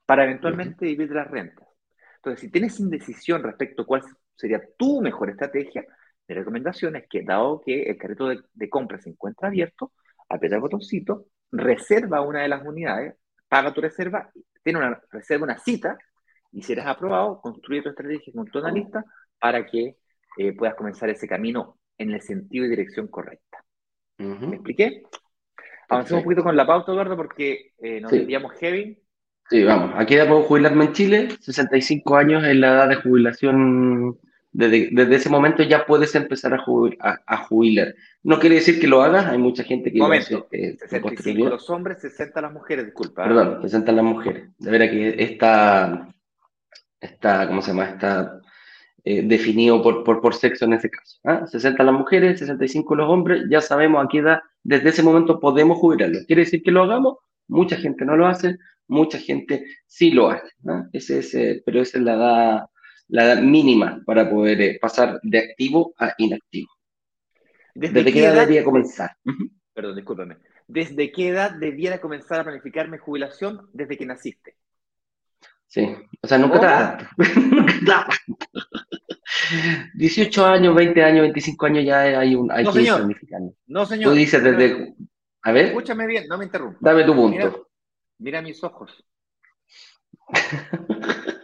[0.06, 1.68] para eventualmente vivir de las rentas.
[2.16, 4.02] Entonces, si tienes indecisión respecto a cuál
[4.34, 5.84] sería tu mejor estrategia,
[6.26, 9.92] mi recomendación es que, dado que el carrito de, de compra se encuentra abierto,
[10.28, 13.14] aprieta el botoncito, reserva una de las unidades,
[13.48, 14.30] paga tu reserva,
[14.62, 15.96] tiene una reserva, una cita,
[16.52, 19.04] y si eres aprobado, construye tu estrategia con tu analista
[19.38, 19.96] para que
[20.38, 23.64] eh, puedas comenzar ese camino en el sentido y dirección correcta.
[24.18, 25.02] ¿Me expliqué?
[25.88, 28.98] Avancemos un poquito con la pauta, Eduardo, porque eh, nos enviamos heavy.
[29.48, 29.92] Sí, vamos.
[29.96, 31.28] Aquí qué puedo jubilarme en Chile?
[31.40, 34.18] 65 años es la edad de jubilación.
[34.58, 37.94] Desde, ese momento ya puedes empezar a, a, jubilar.
[38.24, 40.00] No quiere decir que lo hagas, hay mucha gente que...
[40.00, 43.22] Momento, eh, 65 los hombres, 60 las mujeres, disculpa.
[43.22, 44.48] Perdón, 60 las mujeres.
[44.58, 46.08] De veras que esta,
[47.00, 47.84] esta, ¿cómo se llama?
[47.84, 48.40] Esta
[49.04, 51.20] eh, definido por, por, por, sexo en ese caso.
[51.46, 51.86] 60 ¿ah?
[51.86, 56.18] las mujeres, 65 los hombres, ya sabemos a qué edad, desde ese momento podemos jubilarlo.
[56.26, 57.18] ¿Quiere decir que lo hagamos?
[57.46, 58.56] Mucha gente no lo hace,
[58.88, 60.48] mucha gente sí lo hace.
[60.92, 62.66] Ese, ese, pero esa es la edad,
[63.08, 66.68] la edad mínima para poder eh, pasar de activo a inactivo.
[67.74, 69.16] ¿Desde, qué edad, debería comenzar?
[69.72, 70.36] Perdón, discúlpame.
[70.66, 73.68] ¿Desde qué edad debiera comenzar a planificar mi jubilación?
[73.72, 74.56] Desde que naciste.
[75.66, 75.86] Sí,
[76.22, 76.98] o sea, nunca
[77.78, 78.08] está.
[79.94, 83.16] 18 años, 20 años, 25 años ya hay, un, hay no, que señor.
[83.66, 84.10] No, señor.
[84.10, 84.94] Tú dices desde.
[85.42, 85.66] A ver.
[85.66, 86.80] Escúchame bien, no me interrumpas.
[86.80, 87.68] Dame tu punto.
[88.18, 89.04] Mira, mis ojos.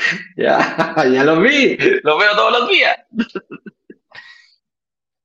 [0.36, 1.76] ya, ya los vi.
[2.02, 2.96] Los veo todos los días.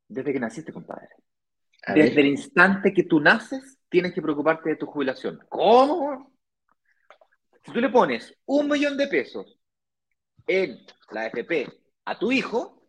[0.08, 1.10] Desde que naciste, compadre.
[1.94, 5.40] Desde el instante que tú naces, tienes que preocuparte de tu jubilación.
[5.50, 6.34] ¿Cómo?
[7.64, 9.60] Si tú le pones un millón de pesos
[10.48, 10.78] en
[11.12, 11.68] la AFP
[12.06, 12.88] a tu hijo,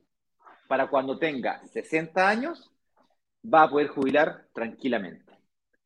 [0.69, 2.71] para cuando tenga 60 años,
[3.43, 5.33] va a poder jubilar tranquilamente.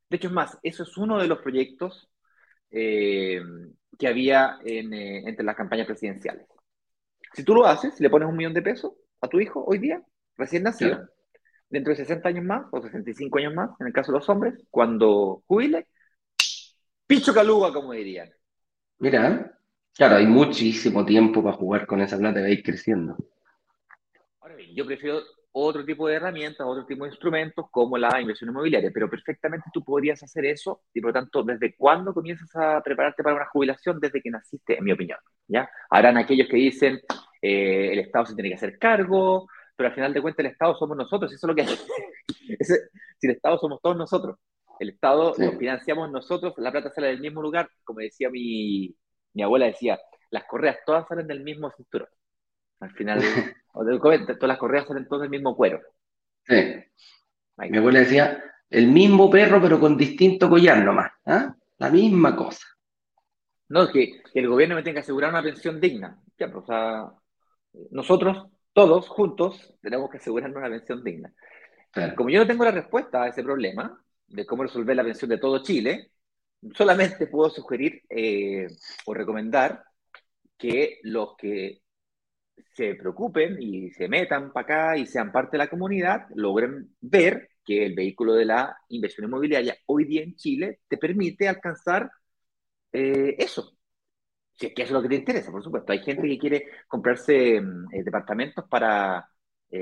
[0.08, 2.08] De hecho, es más, eso es uno de los proyectos
[2.70, 3.40] eh,
[4.00, 6.46] que había eh, entre las campañas presidenciales.
[7.34, 9.78] Si tú lo haces, si le pones un millón de pesos a tu hijo hoy
[9.78, 10.02] día,
[10.36, 11.06] recién nacido,
[11.68, 14.54] dentro de 60 años más o 65 años más, en el caso de los hombres,
[14.70, 15.86] cuando jubile,
[17.06, 18.30] picho caluga, como dirían.
[18.98, 19.58] Mira,
[19.94, 23.18] claro, hay muchísimo tiempo para jugar con esa plata y va a ir creciendo.
[24.40, 25.20] Ahora bien, yo prefiero
[25.52, 29.84] otro tipo de herramientas, otro tipo de instrumentos como la inversión inmobiliaria, pero perfectamente tú
[29.84, 33.98] podrías hacer eso y por lo tanto, ¿desde cuándo comienzas a prepararte para una jubilación?
[34.00, 35.68] Desde que naciste, en mi opinión, ¿ya?
[35.90, 37.00] Habrán aquellos que dicen,
[37.42, 40.76] eh, el Estado se tiene que hacer cargo, pero al final de cuentas el Estado
[40.76, 41.64] somos nosotros, eso es lo que...
[43.18, 44.36] si el Estado somos todos nosotros,
[44.78, 48.94] el Estado lo financiamos nosotros, la plata sale del mismo lugar, como decía mi,
[49.34, 49.98] mi abuela, decía,
[50.30, 52.08] las correas todas salen del mismo cinturón.
[52.80, 53.20] Al final,
[53.72, 55.80] todas las correas salen todas del mismo cuero.
[56.46, 56.74] Sí.
[57.56, 61.54] Mi abuela decía, el mismo perro pero con distinto collar nomás, ¿ah?
[61.78, 62.66] La misma cosa.
[63.68, 66.18] No, que, que, el gobierno me tenga que asegurar una pensión digna.
[66.38, 67.12] Ya, pues, o sea,
[67.90, 71.33] nosotros, todos juntos, tenemos que asegurarnos una pensión digna.
[72.16, 75.38] Como yo no tengo la respuesta a ese problema, de cómo resolver la pensión de
[75.38, 76.12] todo Chile,
[76.74, 78.68] solamente puedo sugerir eh,
[79.06, 79.85] o recomendar
[80.56, 81.80] que los que
[82.75, 87.51] se preocupen y se metan para acá y sean parte de la comunidad, logren ver
[87.64, 92.11] que el vehículo de la inversión inmobiliaria hoy día en Chile te permite alcanzar
[92.92, 93.77] eh, eso.
[94.53, 95.92] Si es que eso es lo que te interesa, por supuesto.
[95.92, 99.27] Hay gente que quiere comprarse mm, eh, departamentos para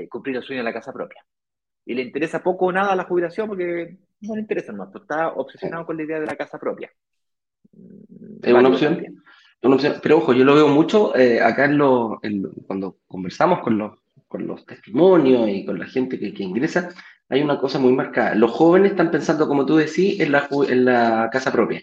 [0.07, 1.25] cumplir el sueño de la casa propia.
[1.83, 5.85] Y le interesa poco o nada la jubilación porque no le interesa más, está obsesionado
[5.85, 6.91] con la idea de la casa propia.
[8.43, 9.23] Es una opción.
[9.61, 12.19] Pero ojo, yo lo veo mucho eh, acá en, lo,
[12.65, 16.89] cuando conversamos con los, con los testimonios y con la gente que, que, ingresa,
[17.27, 18.35] hay una cosa muy marcada.
[18.35, 21.81] Los jóvenes están pensando, como tú decís, en la, en la casa propia.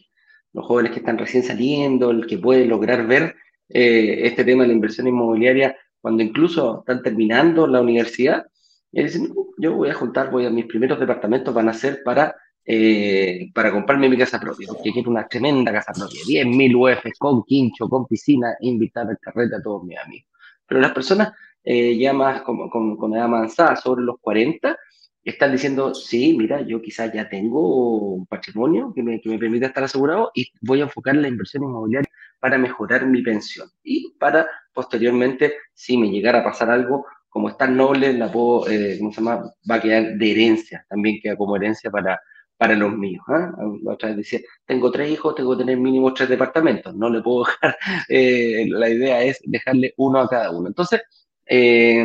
[0.52, 3.36] Los jóvenes que están recién saliendo, el que puede lograr ver
[3.68, 8.46] eh, este tema de la inversión inmobiliaria cuando incluso están terminando la universidad,
[8.92, 12.36] y dicen, yo voy a juntar, voy a mis primeros departamentos van a ser para,
[12.66, 17.44] eh, para comprarme mi casa propia, porque quiero una tremenda casa propia, 10.000 UF con
[17.44, 20.28] quincho, con piscina, invitar al carrete a todos mis amigos.
[20.66, 24.76] Pero las personas eh, ya más con, con, edad avanzada, sobre los 40,
[25.24, 29.66] están diciendo, sí, mira, yo quizás ya tengo un patrimonio que me, que me permite
[29.66, 34.48] estar asegurado y voy a enfocar la inversión inmobiliaria para mejorar mi pensión y para
[34.72, 39.10] posteriormente, si me llegara a pasar algo, como es tan noble, la puedo, eh, ¿cómo
[39.12, 39.50] se llama?
[39.68, 42.20] Va a quedar de herencia, también queda como herencia para,
[42.56, 43.24] para los míos.
[43.82, 47.22] La otra vez decía, tengo tres hijos, tengo que tener mínimo tres departamentos, no le
[47.22, 47.76] puedo dejar,
[48.08, 50.68] eh, la idea es dejarle uno a cada uno.
[50.68, 51.02] Entonces,
[51.46, 52.04] eh,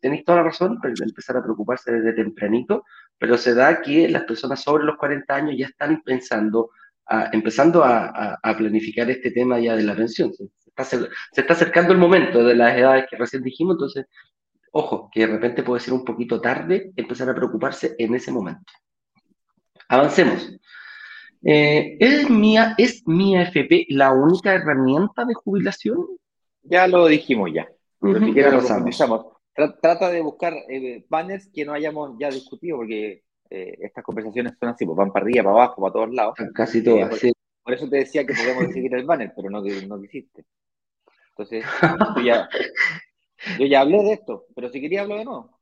[0.00, 2.84] tenéis toda la razón, empezar a preocuparse desde tempranito,
[3.18, 6.70] pero se da que las personas sobre los 40 años ya están pensando,
[7.32, 10.32] empezando a, a, planificar este tema ya de la pensión.
[10.34, 14.06] Se está, se está acercando el momento de las edades que recién dijimos, entonces
[14.76, 18.72] Ojo, que de repente puede ser un poquito tarde empezar a preocuparse en ese momento.
[19.88, 20.50] Avancemos.
[21.44, 26.06] Eh, ¿es, mi, ¿Es mi AFP la única herramienta de jubilación?
[26.62, 27.68] Ya lo dijimos ya.
[29.80, 34.70] trata de buscar eh, banners que no hayamos ya discutido, porque eh, estas conversaciones son
[34.70, 36.34] así, pues van para arriba, para abajo, para todos lados.
[36.54, 40.00] Casi todas, por, por, eso te decía que podemos seguir el banner, pero no, no
[40.00, 40.44] quisiste.
[41.30, 41.64] Entonces,
[42.16, 42.48] yo ya,
[43.58, 45.58] yo ya hablé de esto, pero si quería hablar de nuevo.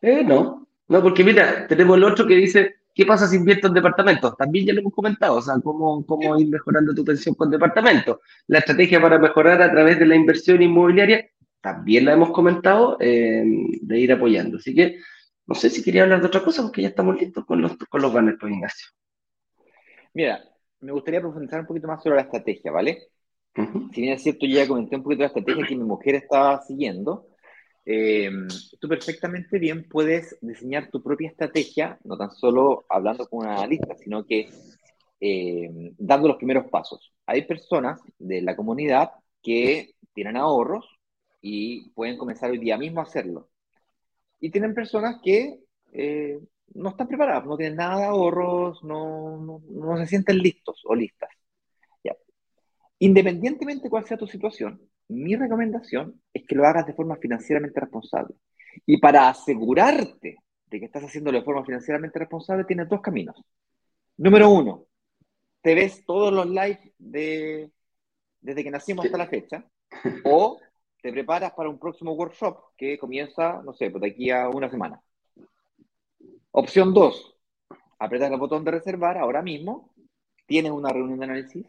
[0.00, 3.74] Eh, no, no, porque mira, tenemos el otro que dice, ¿qué pasa si invierto en
[3.74, 4.36] departamentos?
[4.36, 8.18] También ya lo hemos comentado, o sea, cómo, cómo ir mejorando tu pensión con departamentos.
[8.46, 11.28] La estrategia para mejorar a través de la inversión inmobiliaria,
[11.60, 13.44] también la hemos comentado, eh,
[13.80, 14.58] de ir apoyando.
[14.58, 14.98] Así que,
[15.46, 18.02] no sé si quería hablar de otra cosa, porque ya estamos listos con los, con
[18.02, 18.88] los banners, pues, Ignacio.
[20.12, 20.40] Mira,
[20.80, 23.08] me gustaría profundizar un poquito más sobre la estrategia, ¿vale?
[23.92, 26.60] Si bien es cierto, yo ya comenté un poquito la estrategia que mi mujer estaba
[26.62, 27.28] siguiendo,
[27.86, 28.30] eh,
[28.80, 33.94] tú perfectamente bien puedes diseñar tu propia estrategia, no tan solo hablando con un analista,
[33.96, 34.48] sino que
[35.20, 37.12] eh, dando los primeros pasos.
[37.26, 39.10] Hay personas de la comunidad
[39.42, 40.86] que tienen ahorros
[41.40, 43.50] y pueden comenzar hoy día mismo a hacerlo.
[44.40, 45.60] Y tienen personas que
[45.92, 46.38] eh,
[46.74, 51.30] no están preparadas, no tienen nada de ahorros, no, no, se sienten listos o listas.
[52.02, 52.14] Ya.
[52.98, 58.34] Independientemente cuál sea tu situación, mi recomendación es que lo hagas de forma financieramente responsable.
[58.86, 63.36] Y para asegurarte de que estás haciéndolo de forma financieramente responsable, tienes dos caminos.
[64.16, 64.86] Número uno,
[65.60, 67.70] te ves todos los lives de,
[68.40, 69.64] desde que nacimos hasta la fecha,
[70.24, 70.60] o
[71.00, 74.70] te preparas para un próximo workshop que comienza, no sé, por de aquí a una
[74.70, 75.00] semana.
[76.50, 77.36] Opción dos,
[77.98, 79.92] apretas el botón de reservar ahora mismo,
[80.46, 81.66] tienes una reunión de análisis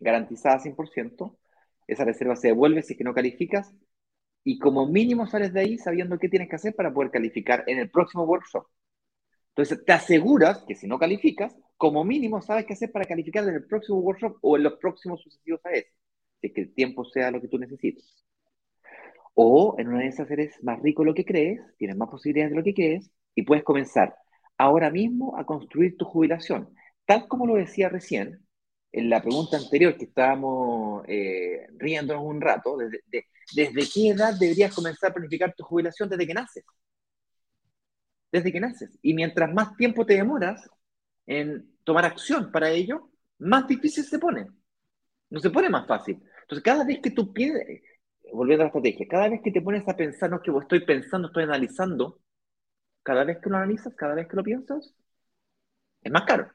[0.00, 1.37] garantizada 100%,
[1.88, 3.74] esa reserva se devuelve si es que no calificas
[4.44, 7.78] y como mínimo sales de ahí sabiendo qué tienes que hacer para poder calificar en
[7.78, 8.66] el próximo workshop.
[9.50, 13.54] Entonces te aseguras que si no calificas, como mínimo sabes qué hacer para calificar en
[13.54, 15.92] el próximo workshop o en los próximos sucesivos a ese,
[16.42, 18.24] es que el tiempo sea lo que tú necesites.
[19.34, 22.50] O en una de esas eres más rico de lo que crees, tienes más posibilidades
[22.50, 24.14] de lo que crees y puedes comenzar
[24.56, 26.74] ahora mismo a construir tu jubilación.
[27.06, 28.46] Tal como lo decía recién,
[28.92, 33.02] en la pregunta anterior que estábamos eh, riéndonos un rato, desde,
[33.54, 36.64] ¿desde qué edad deberías comenzar a planificar tu jubilación desde que naces?
[38.32, 38.98] Desde que naces.
[39.02, 40.68] Y mientras más tiempo te demoras
[41.26, 44.46] en tomar acción para ello, más difícil se pone.
[45.30, 46.22] No se pone más fácil.
[46.42, 47.62] Entonces, cada vez que tú piensas,
[48.32, 50.84] volviendo a la estrategia, cada vez que te pones a pensar, no es que estoy
[50.84, 52.20] pensando, estoy analizando,
[53.02, 54.94] cada vez que lo analizas, cada vez que lo piensas,
[56.02, 56.50] es más caro,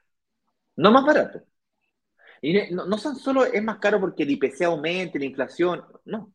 [0.76, 1.43] no más barato.
[2.44, 6.34] Y no, no son solo es más caro porque el IPC aumente, la inflación, no.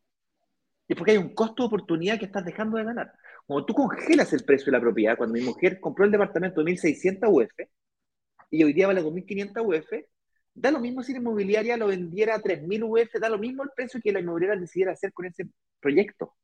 [0.89, 3.13] Es porque hay un costo de oportunidad que estás dejando de ganar.
[3.47, 6.73] Cuando tú congelas el precio de la propiedad, cuando mi mujer compró el departamento de
[6.73, 7.53] 1.600 UF
[8.51, 9.93] y hoy día vale 2.500 UF,
[10.55, 13.71] da lo mismo si la inmobiliaria lo vendiera a 3.000 UF, da lo mismo el
[13.77, 15.47] precio que la inmobiliaria decidiera hacer con ese
[15.79, 16.37] proyecto.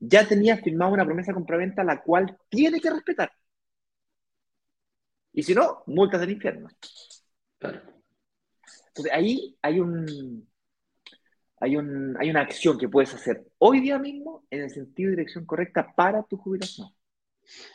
[0.00, 3.32] Ya tenía firmado una promesa de compraventa la cual tiene que respetar.
[5.32, 6.68] Y si no, multas del infierno.
[7.58, 8.01] Claro.
[8.94, 10.46] Entonces ahí hay un,
[11.58, 15.12] hay, un, hay una acción que puedes hacer hoy día mismo en el sentido y
[15.12, 16.88] dirección correcta para tu jubilación.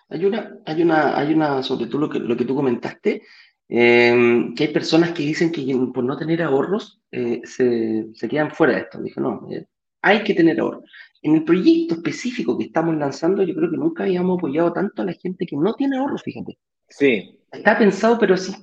[0.09, 3.23] Hay una, hay una, hay una, sobre todo lo que, lo que tú comentaste,
[3.67, 8.51] em, que hay personas que dicen que por no tener ahorros eh, se, se, quedan
[8.51, 9.01] fuera de esto.
[9.01, 9.65] Dije, no, eh,
[10.03, 10.83] hay que tener ahorros.
[11.23, 15.05] En el proyecto específico que estamos lanzando, yo creo que nunca habíamos apoyado tanto a
[15.05, 16.59] la gente que no tiene ahorros, fíjate.
[16.87, 17.39] Sí.
[17.51, 18.53] Está pensado, pero sí,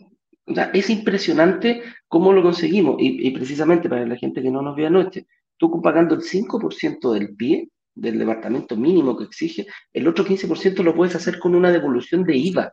[0.46, 2.96] o sea, es impresionante cómo lo conseguimos.
[2.98, 5.26] Y, precisamente para la gente que no nos ve anoche,
[5.57, 10.94] tú pagando el 5% del pie del departamento mínimo que exige, el otro 15% lo
[10.94, 12.72] puedes hacer con una devolución de IVA.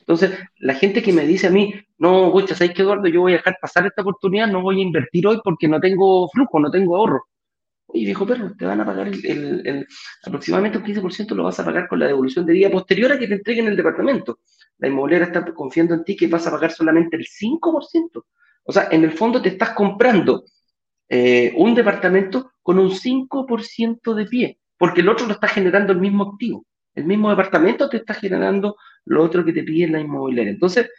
[0.00, 3.06] Entonces, la gente que me dice a mí, no, gucha, ¿sabes qué, Eduardo?
[3.06, 6.28] Yo voy a dejar pasar esta oportunidad, no voy a invertir hoy porque no tengo
[6.30, 7.26] flujo, no tengo ahorro.
[7.94, 9.86] Y dijo, perro, te van a pagar el,
[10.24, 13.28] aproximadamente un 15% lo vas a pagar con la devolución de IVA posterior a que
[13.28, 14.40] te entreguen el departamento
[14.82, 18.24] la inmobiliaria está confiando en ti que vas a pagar solamente el 5%.
[18.64, 20.44] O sea, en el fondo te estás comprando
[21.08, 26.00] eh, un departamento con un 5% de pie, porque el otro lo está generando el
[26.00, 26.66] mismo activo.
[26.96, 30.52] El mismo departamento te está generando lo otro que te pide la inmobiliaria.
[30.52, 30.90] Entonces,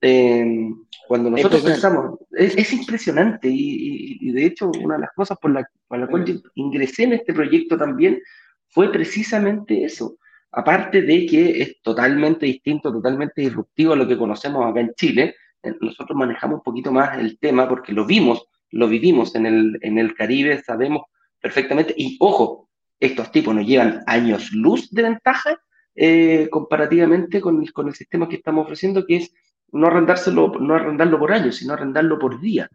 [0.00, 0.70] eh,
[1.08, 5.98] cuando nosotros pensamos, es, impresionante y, de hecho una de las cosas por la, por
[5.98, 8.20] la cual ingresé en este proyecto también
[8.68, 10.18] fue precisamente eso,
[10.56, 15.34] Aparte de que es totalmente distinto, totalmente disruptivo a lo que conocemos acá en Chile,
[15.62, 19.78] eh, nosotros manejamos un poquito más el tema porque lo vimos, lo vivimos en el,
[19.82, 21.02] en el Caribe, sabemos
[21.42, 25.60] perfectamente, y ojo, estos tipos nos llevan años luz de ventaja
[25.94, 29.34] eh, comparativamente con el, con el sistema que estamos ofreciendo, que es
[29.72, 32.68] no arrendárselo, no arrendarlo por años, sino arrendarlo por día.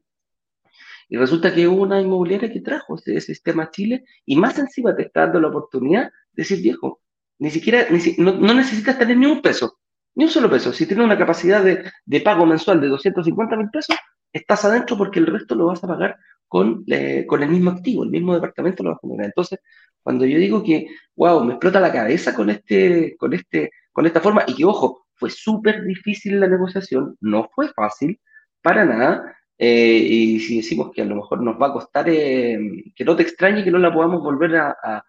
[1.11, 4.95] Y resulta que hubo una inmobiliaria que trajo ese, sistema a Chile y más encima
[4.95, 7.01] te está dando la oportunidad de decir, viejo,
[7.37, 7.85] ni siquiera,
[8.17, 9.79] no, necesitas tener ni un peso,
[10.15, 10.71] ni un solo peso.
[10.71, 13.95] Si tienes una capacidad de, pago mensual de 250 mil pesos,
[14.31, 16.17] estás adentro porque el resto lo vas a pagar
[16.47, 16.85] con,
[17.27, 19.25] con el mismo activo, el mismo departamento lo vas a generar.
[19.25, 19.59] Entonces,
[20.01, 24.21] cuando yo digo que, wow, me explota la cabeza con, este, con, este, con esta
[24.21, 28.19] forma, y que, ojo, fue súper difícil la negociación, no fue fácil,
[28.63, 32.57] para nada, eh, y si decimos que a lo mejor nos va a costar, eh,
[32.95, 35.05] que no te extrañe que no la podamos volver a,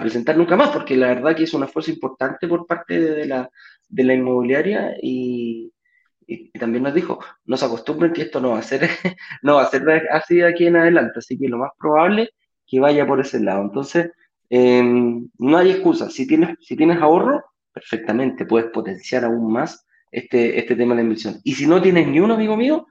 [0.00, 3.50] presentar nunca más, porque la verdad que es un esfuerzo importante por parte de la,
[3.88, 5.72] de la inmobiliaria y,
[6.60, 8.82] también nos dijo, no se acostumbren que esto no va a ser,
[9.42, 12.30] no va a ser así de aquí en adelante, así que lo más probable
[12.66, 13.62] que vaya por ese lado.
[13.62, 14.10] Entonces,
[14.50, 16.10] em, no hay excusa.
[16.10, 17.42] Si tienes, si tienes ahorro,
[17.78, 21.40] perfectamente puedes potenciar aún más este, este tema de la inversión.
[21.44, 22.86] Y si no tienes ni uno, amigo mío,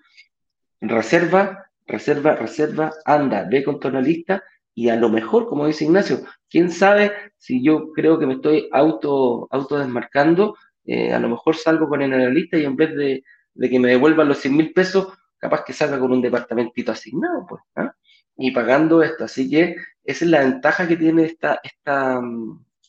[0.81, 6.19] reserva, reserva, reserva, anda, ve con tu analista y a lo mejor, como dice Ignacio,
[6.49, 11.55] quién sabe si yo creo que me estoy auto, auto desmarcando, eh, a lo mejor
[11.55, 13.23] salgo con el analista y en vez de,
[13.59, 15.07] que me devuelvan los 100 mil pesos,
[15.37, 17.93] capaz que salga con un departamentito asignado, pues, ¿ah?
[18.37, 19.23] y pagando esto.
[19.23, 22.21] Así que esa es la ventaja que tiene esta, esta,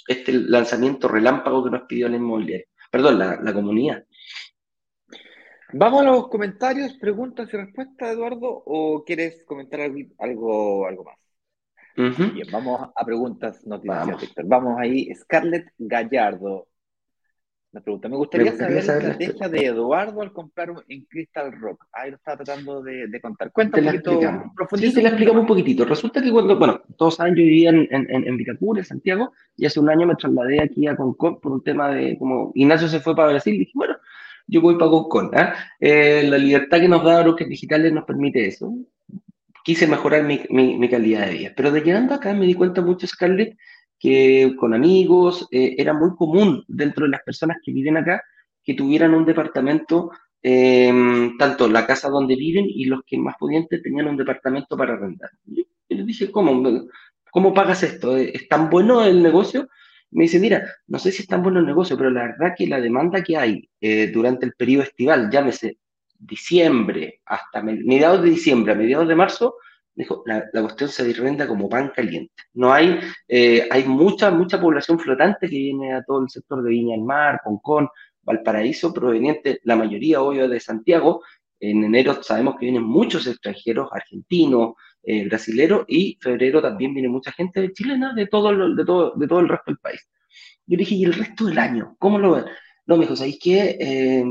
[0.09, 4.05] este lanzamiento relámpago que nos pidió la inmobiliaria, perdón, la, la comunidad.
[5.73, 11.19] Vamos a los comentarios, preguntas y respuestas, Eduardo, o quieres comentar algo, algo, más?
[11.95, 14.21] Bien, vamos a preguntas, noticias, vamos.
[14.21, 14.45] Víctor.
[14.47, 16.69] Vamos ahí, Scarlett Gallardo.
[17.71, 21.85] La pregunta, me gustaría saber, la estrategia de Eduardo al comprar en Crystal Rock.
[21.93, 23.53] Ahí lo estaba tratando de, contar.
[23.53, 25.85] Cuéntame un poquito, Sí, te la explicamos un poquitito.
[25.85, 29.67] Resulta que cuando, bueno, todos saben, yo vivía en, en, en Vitacura, en Santiago, y
[29.67, 33.01] hace un año me trasladé aquí a Concord por un tema de, como Ignacio se
[33.01, 33.97] fue para Brasil, y dije, bueno,
[34.49, 35.55] yo voy para con ¿ah?
[35.79, 38.75] eh, la libertad que nos da Brokers Digitales nos permite eso.
[39.63, 41.53] Quise mejorar mi, mi, calidad de vida.
[41.55, 43.59] Pero de llegando acá me di cuenta mucho, Scarlett,
[43.99, 48.23] que con amigos eh, era muy común dentro de las personas que viven acá
[48.63, 50.11] que tuvieran un departamento,
[50.43, 54.95] em, tanto la casa donde viven y los que más pudientes tenían un departamento para
[54.95, 55.31] arrendar.
[55.45, 56.87] Yo, yo les dije, ¿cómo?
[57.31, 58.17] ¿Cómo pagas esto?
[58.17, 59.69] ¿Es tan bueno el negocio?
[60.11, 62.67] me dice, mira, no sé si es tan bueno el negocio, pero la verdad que
[62.67, 65.79] la demanda que hay eh, durante el periodo estival, llámese
[66.19, 69.57] diciembre hasta mediados de diciembre a mediados de marzo,
[69.99, 72.33] dijo, la, la cuestión se renta como pan caliente.
[72.55, 76.71] No hay, eh, hay mucha, mucha población flotante que viene a todo el sector de
[76.71, 77.89] Viña del Mar, Concón,
[78.23, 81.23] Valparaíso, proveniente, la mayoría obvio de Santiago.
[81.59, 87.33] En enero sabemos que vienen muchos extranjeros, argentinos, eh, brasilero y febrero también viene mucha
[87.33, 90.01] gente chilena de todo, de, todo, de todo el resto del país.
[90.67, 91.97] Yo le dije, ¿y el resto del año?
[91.99, 92.45] ¿Cómo lo ven?
[92.87, 93.77] No, me dijo, ¿sabéis qué?
[93.81, 94.25] Eh,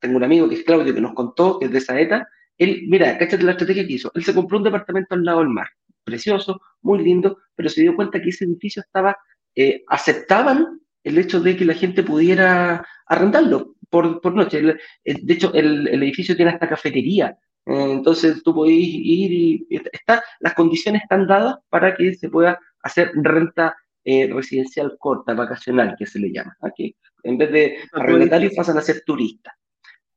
[0.00, 2.28] tengo un amigo que es Claudio que nos contó, que es de Saeta.
[2.58, 4.10] Él, mira, cáchate la estrategia que hizo.
[4.14, 5.68] Él se compró un departamento al lado del mar,
[6.04, 9.16] precioso, muy lindo, pero se dio cuenta que ese edificio estaba,
[9.54, 14.60] eh, aceptaban el hecho de que la gente pudiera arrendarlo por, por noche.
[14.62, 17.36] de hecho, el, el, edificio tiene hasta cafetería.
[17.66, 22.58] Eh, entonces tú podés ir y está, las condiciones están dadas para que se pueda
[22.82, 26.56] hacer renta eh, residencial corta, vacacional, que se le llama.
[26.62, 29.54] Aquí, en vez de arrendatarios pasan a ser turistas.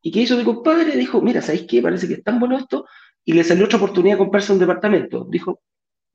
[0.02, 0.96] ¿Y qué hizo mi compadre?
[0.96, 1.82] Dijo, mira, ¿sabéis qué?
[1.82, 2.86] Parece que es tan bueno esto.
[3.24, 5.28] Y le salió otra oportunidad de comprarse un departamento.
[5.30, 5.62] Dijo,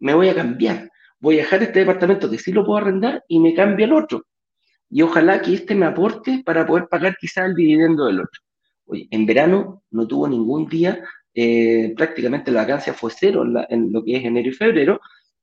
[0.01, 0.91] me voy a cambiar.
[1.20, 4.26] Voy a dejar este departamento que sí lo puedo arrendar y me cambio el otro.
[4.91, 8.43] Y ojalá que este me aporte para poder pagar quizá el dividendo del otro.
[8.87, 11.03] Oye, en verano no tuvo ningún día
[11.39, 15.03] eh, prácticamente la vacancia fue cero en, lo que es enero y febrero,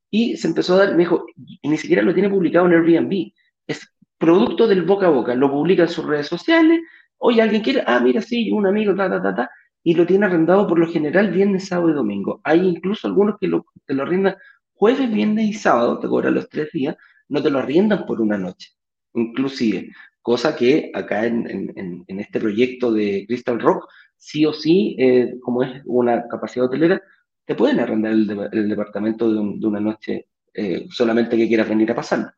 [0.10, 3.32] y se empezó a dar, me dijo, y ni siquiera lo tiene publicado en Airbnb,
[3.68, 3.88] es
[4.18, 6.82] producto del boca a boca, lo publica en sus redes sociales,
[7.26, 9.52] oye, alguien quiere, ah, mira, sí, un amigo, ta, ta, ta, ta,
[9.82, 12.42] y lo tiene arrendado por lo general viernes, sábado y domingo.
[12.44, 14.36] Hay incluso algunos que lo, te lo arriendan
[14.74, 16.98] jueves, viernes y sábado, te cobran los tres días,
[17.30, 18.72] no te lo arriendan por una noche,
[19.14, 21.74] inclusive, cosa que acá en,
[22.08, 27.02] en, este proyecto de Crystal Rock sí o sí, eh, como es una capacidad hotelera,
[27.46, 32.32] te pueden arrendar el, departamento de, una noche eh, solamente que quieras venir a pasarlo.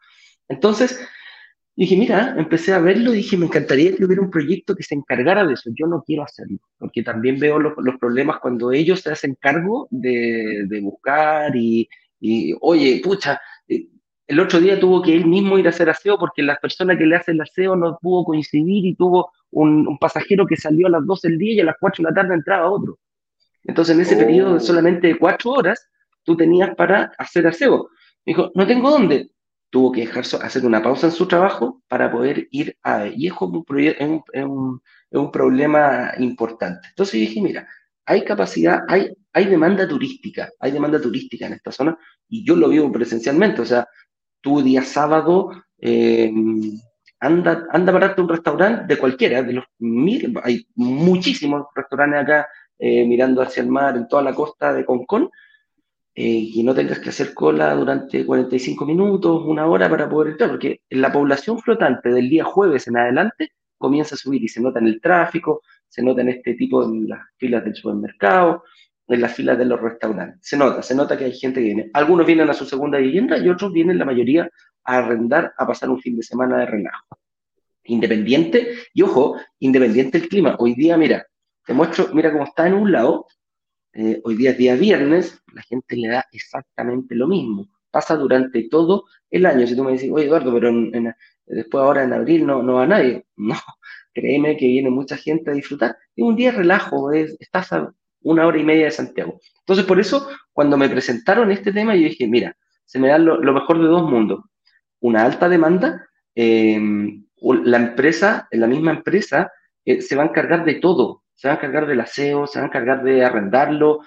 [0.47, 0.99] Entonces,
[1.75, 4.95] dije, mira, empecé a verlo y dije, me encantaría que hubiera un proyecto que se
[4.95, 5.69] encargara de eso.
[5.75, 10.79] Yo no quiero hacerlo, porque también veo los, problemas cuando ellos se hacen cargo de,
[10.81, 11.87] buscar y,
[12.19, 13.87] y, oye, pucha, eh,
[14.27, 17.05] el otro día tuvo que él mismo ir a hacer aseo porque la persona que
[17.05, 21.05] le hace el aseo no pudo coincidir y tuvo un, pasajero que salió a las
[21.05, 22.97] 12 del día y a las 4 de la tarde entraba otro.
[23.63, 24.59] Entonces, en ese periodo de oh.
[24.59, 25.89] solamente 4 horas,
[26.23, 27.89] tú tenías para hacer aseo.
[28.25, 29.29] Me dijo, no tengo dónde.
[29.75, 33.07] Tuvo que dejar hacer una pausa en su trabajo para poder ir a...
[33.07, 36.87] Y es, un, un, un problema importante.
[36.87, 37.67] Entonces dije, mira,
[38.05, 41.97] hay capacidad, hay, hay demanda turística, hay demanda turística en esta zona
[42.29, 43.85] y yo lo vivo presencialmente, o sea,
[44.39, 46.31] tú día sábado eh,
[47.19, 52.47] anda, anda a pararte un restaurante de cualquiera, de los mil, hay muchísimos restaurantes acá
[52.79, 55.29] eh, mirando hacia el mar en toda la costa de Concón,
[56.17, 60.51] eh, y no tengas que hacer cola durante 45 minutos, una hora para poder entrar,
[60.51, 64.79] porque la población flotante del día jueves en adelante comienza a subir y se nota
[64.79, 68.63] en el tráfico, se nota en este tipo de las filas del supermercado,
[69.07, 70.39] en las filas de los restaurantes.
[70.41, 71.89] Se nota, se nota que hay gente que viene.
[71.93, 74.49] Algunos vienen a su segunda vivienda y otros vienen, la mayoría,
[74.85, 77.19] a arrendar, a pasar un fin de semana de relajo.
[77.83, 80.55] Independiente, y ojo, independiente el clima.
[80.59, 81.27] Hoy día, mira,
[81.65, 83.27] te muestro, mira cómo está en un lado,
[83.95, 87.69] eh, hoy día es día viernes, la gente le da exactamente lo mismo.
[87.91, 89.65] Pasa durante todo el año.
[89.65, 90.69] Si tú me dices, oye Eduardo, pero
[91.45, 93.25] después ahora en abril no, no va nadie.
[93.37, 93.55] No,
[94.13, 95.97] créeme que viene mucha gente a disfrutar.
[96.15, 99.39] Es un día relajo, es, estás a una hora y media de Santiago.
[99.59, 103.39] Entonces, por eso, cuando me presentaron este tema, yo dije, mira, se me da lo,
[103.53, 104.41] mejor de dos mundos.
[104.99, 106.79] Una alta demanda, eh,
[107.41, 109.51] la empresa, la misma empresa,
[109.85, 112.65] eh, se va a encargar de todo se va a encargar del aseo, se va
[112.65, 113.99] a encargar de arrendarlo,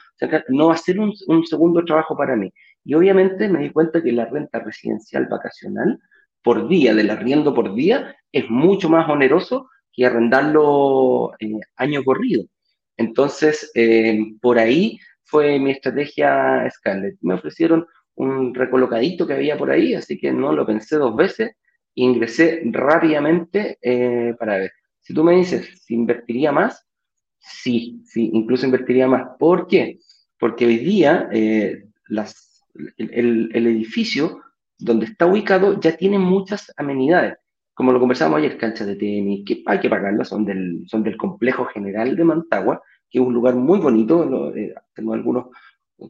[0.48, 1.14] no va a ser un,
[1.46, 2.52] segundo trabajo para mí.
[2.84, 6.00] Y obviamente me di cuenta que la renta residencial vacacional
[6.42, 12.44] por día, del arriendo por día, es mucho más oneroso que arrendarlo en año corrido.
[12.96, 17.18] Entonces, eh, por ahí fue mi estrategia Scarlett.
[17.20, 21.52] Me ofrecieron un recolocadito que había por ahí, así que no lo pensé dos veces,
[21.94, 24.72] ingresé rápidamente eh, para ver.
[25.00, 26.87] Si tú me dices si invertiría más,
[27.38, 29.36] Sí, sí, incluso invertiría más.
[29.38, 29.98] ¿Por qué?
[30.38, 31.84] Porque hoy día eh,
[32.96, 34.40] el, edificio
[34.78, 37.38] donde está ubicado ya tiene muchas amenidades.
[37.74, 41.16] Como lo conversábamos ayer, canchas de tenis, que hay que pagarlas, son del, son del
[41.16, 44.54] complejo general de Mantagua, que es un lugar muy bonito.
[44.54, 45.46] Eh, tengo algunos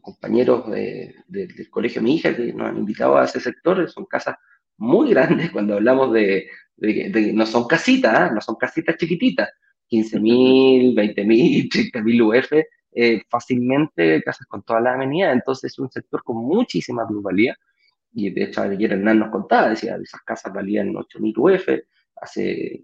[0.01, 4.35] compañeros del colegio de mi hija que nos han invitado a ese sector, son casas
[4.77, 6.47] muy grandes cuando hablamos de,
[7.33, 9.49] no son casitas, no son casitas chiquititas,
[9.89, 12.65] 15.000, 20.000, 30.000 UF,
[13.29, 17.55] fácilmente casas con toda la avenida, entonces es un sector con muchísima plusvalía,
[18.13, 21.67] y de hecho ayer Hernán nos contaba, decía, esas casas valían 8.000 UF
[22.21, 22.83] hace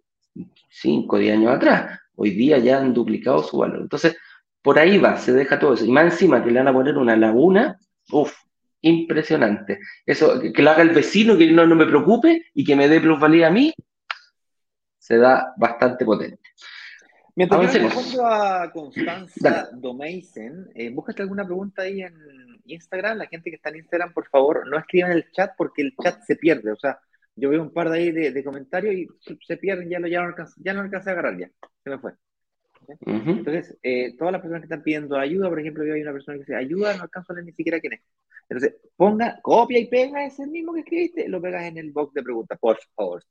[0.69, 4.17] 5 10 años atrás, hoy día ya han duplicado su valor, entonces
[4.61, 6.97] por ahí va, se deja todo eso, y más encima que le van a poner
[6.97, 7.79] una laguna,
[8.11, 8.33] uff,
[8.81, 12.87] impresionante, eso, que, lo haga el vecino, que no, no me preocupe y que me
[12.87, 13.73] dé plusvalía a mí,
[14.97, 16.39] se da bastante potente.
[17.35, 22.13] Mientras yo respondo a Constanza Domeisen, eh, búscate alguna pregunta ahí en
[22.65, 23.17] Instagram.
[23.17, 25.93] La gente que está en Instagram, por favor, no escriban en el chat porque el
[26.01, 26.71] chat se pierde.
[26.71, 26.97] O sea,
[27.35, 29.07] yo veo un par de ahí de, comentarios y
[29.45, 31.49] se pierden, ya, lo, ya, no alcancé, ya no alcancé a agarrar ya.
[31.83, 32.13] Se me fue.
[33.05, 36.35] Entonces, eh, todas las personas que están pidiendo ayuda, por ejemplo, yo hay una persona
[36.37, 38.01] que dice ayuda, no alcanzo a leer ni siquiera quién es.
[38.47, 42.23] Entonces, ponga, copia y pega ese mismo que escribiste, lo pegas en el box de
[42.23, 43.23] preguntas, por favor.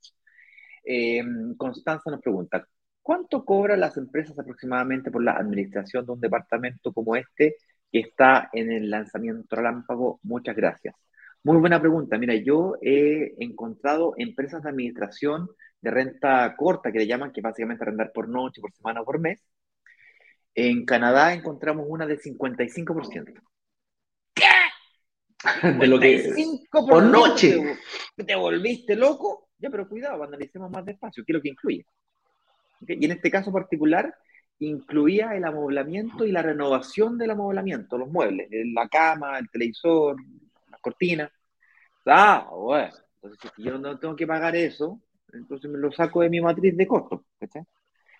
[0.85, 1.23] Eh,
[1.57, 2.67] Constanza nos pregunta,
[3.05, 7.57] ¿Cuánto cobran las empresas aproximadamente por la administración de un departamento como este
[7.93, 10.21] que está en el lanzamiento relámpago?
[10.23, 10.95] Muchas gracias.
[11.43, 12.17] Muy buena pregunta.
[12.17, 15.51] Mira, yo he encontrado empresas de administración
[15.83, 19.21] de renta corta, que le llaman, que básicamente arrendar por noche, por semana o por
[19.21, 19.47] mes.
[20.55, 23.39] En Canadá encontramos una de 55%.
[24.33, 24.45] ¿Qué?
[25.79, 26.33] De lo que
[26.73, 27.77] por noche.
[28.17, 29.51] Te, te volviste loco.
[29.59, 31.23] Ya, pero cuidado, analicemos más despacio.
[31.23, 31.85] ¿Qué es lo que incluye?
[32.81, 34.15] Y en este caso particular,
[34.59, 40.17] incluía el amoblamiento y la renovación del amoblamiento, los muebles, la cama, el televisor,
[40.71, 41.31] las cortinas.
[42.07, 45.01] Ah, bueno, entonces si yo no tengo que pagar eso,
[45.33, 47.25] entonces me lo saco de mi matriz de costo.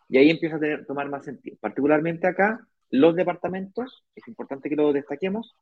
[0.09, 1.57] Y ahí empieza a tener, tomar más sentido.
[1.61, 5.57] Particularmente acá, los departamentos, es importante que lo destaquemos,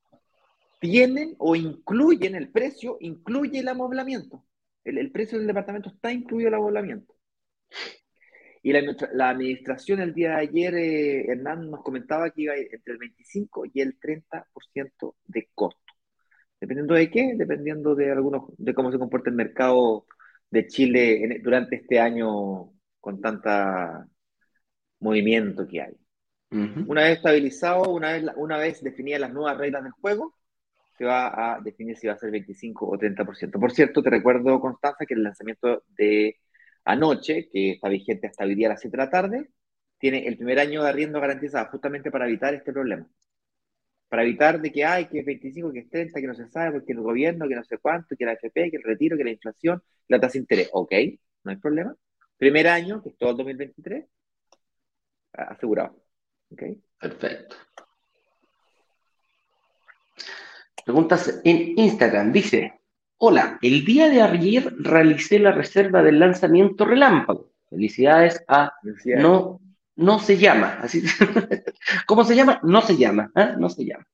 [0.81, 4.45] tienen o incluyen el precio, incluye el amoblamiento.
[4.85, 7.15] El, el precio del departamento está incluido el amoblamiento.
[8.63, 12.99] Y la, administración el día de ayer, eh, Hernán nos comentaba que iba entre el
[12.99, 15.81] 25 y el 30% de costo.
[16.61, 17.35] ¿Dependiendo de qué?
[17.37, 20.07] Dependiendo de algunos, de cómo se comporta el mercado
[20.49, 24.07] de Chile durante este año con tanta
[25.01, 25.97] movimiento que hay.
[26.87, 30.35] Una vez estabilizado, una vez, una vez definidas las nuevas reglas del juego,
[30.99, 33.59] se va a definir si va a ser 25 o 30%.
[33.59, 36.37] Por cierto, te recuerdo, Constanza, que el lanzamiento de
[36.85, 39.51] Anoche, que está vigente hasta hoy día a las 7 de la tarde,
[39.99, 43.07] tiene el primer año de arriendo garantizado justamente para evitar este problema.
[44.09, 46.73] Para evitar de que hay que es 25, que es 30, que no se sabe,
[46.73, 49.31] porque el gobierno, que no sé cuánto, que la FP, que el retiro, que la
[49.31, 50.71] inflación, la tasa de interés.
[50.73, 50.93] Ok,
[51.45, 51.95] no hay problema.
[52.37, 54.05] Primer año, que es todo el 2023,
[55.33, 55.97] asegurado.
[56.51, 56.63] Ok.
[57.01, 57.57] Perfecto.
[60.85, 62.82] Preguntas en Instagram, dice
[63.25, 67.53] hola, el día de ayer realicé la reserva del lanzamiento relámpago.
[67.71, 68.73] Felicidades a
[69.17, 69.61] No,
[69.95, 70.79] no se llama.
[70.83, 71.05] Así,
[72.07, 72.59] ¿Cómo se llama?
[72.65, 73.31] No se llama.
[73.37, 73.51] ¿eh?
[73.57, 74.05] No se llama.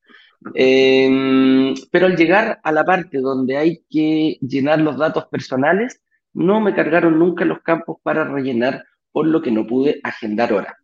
[0.53, 6.03] Em, pero al llegar a la parte donde hay que llenar los datos personales,
[6.33, 10.77] no me cargaron nunca los campos para rellenar, por lo que no pude agendar hora.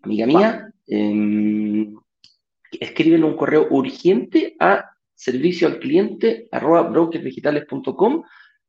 [0.00, 1.92] Amiga mía, eh,
[2.70, 4.93] escriben un correo urgente a
[5.24, 8.22] servicio al cliente arroba brokersdigitales.com.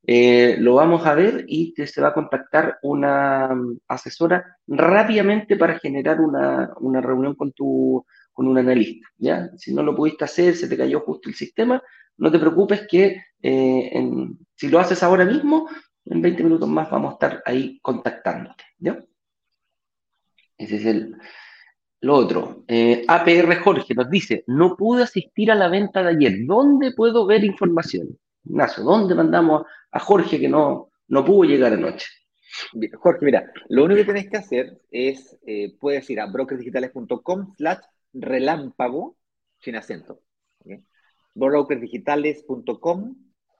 [0.07, 5.57] Eh, lo vamos a ver y te se va a contactar una mm, asesora rápidamente
[5.57, 9.07] para generar una, una reunión con tu con un analista.
[9.17, 9.49] ¿ya?
[9.57, 11.81] Si no lo pudiste hacer, se te cayó justo el sistema,
[12.17, 14.07] no te preocupes que eh,
[14.55, 15.69] si lo haces ahora mismo,
[16.05, 18.63] en 20 minutos más vamos a estar ahí contactándote.
[18.77, 18.99] ¿ya?
[20.57, 21.15] Ese es el,
[22.05, 22.63] lo otro.
[22.67, 26.45] Eh, APR Jorge nos dice, no pude asistir a la venta de ayer.
[26.45, 28.19] ¿Dónde puedo ver información?
[28.43, 32.05] Ignacio, ¿dónde mandamos a Jorge que no, no pudo llegar anoche?
[32.99, 37.79] Jorge, mira, lo único que tenés que hacer es, eh, puedes ir a brokersdigitales.com slash
[38.13, 39.17] relámpago,
[39.59, 40.21] sin acento.
[41.33, 43.15] Brokersdigitales.com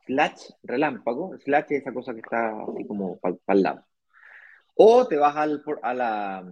[0.06, 3.86] slash relámpago, slash es esa cosa que está así como para el lado.
[4.76, 6.46] O te vas al, a la,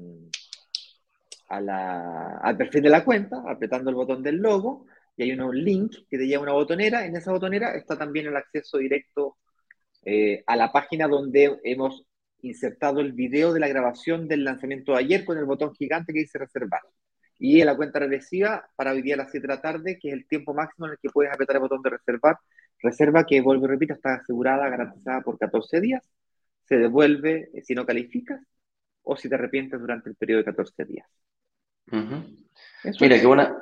[1.54, 4.86] a la, al perfil de la cuenta, apretando el botón del logo,
[5.16, 7.06] y hay un link que te lleva a una botonera.
[7.06, 9.38] En esa botonera está también el acceso directo
[10.06, 12.04] eh, a la página donde hemos
[12.42, 16.20] insertado el video de la grabación del lanzamiento de ayer con el botón gigante que
[16.20, 16.82] dice reservar.
[17.40, 20.10] Y en la cuenta regresiva para hoy día a las 7 de la tarde, que
[20.10, 22.38] es el tiempo máximo en el que puedes apretar el botón de reservar.
[22.80, 26.04] Reserva que, vuelvo y repito, está asegurada, garantizada por 14 días.
[26.66, 28.42] Se devuelve si no calificas
[29.04, 31.08] o si te arrepientes durante el periodo de 14 días.
[31.92, 33.58] Mira, qué buena.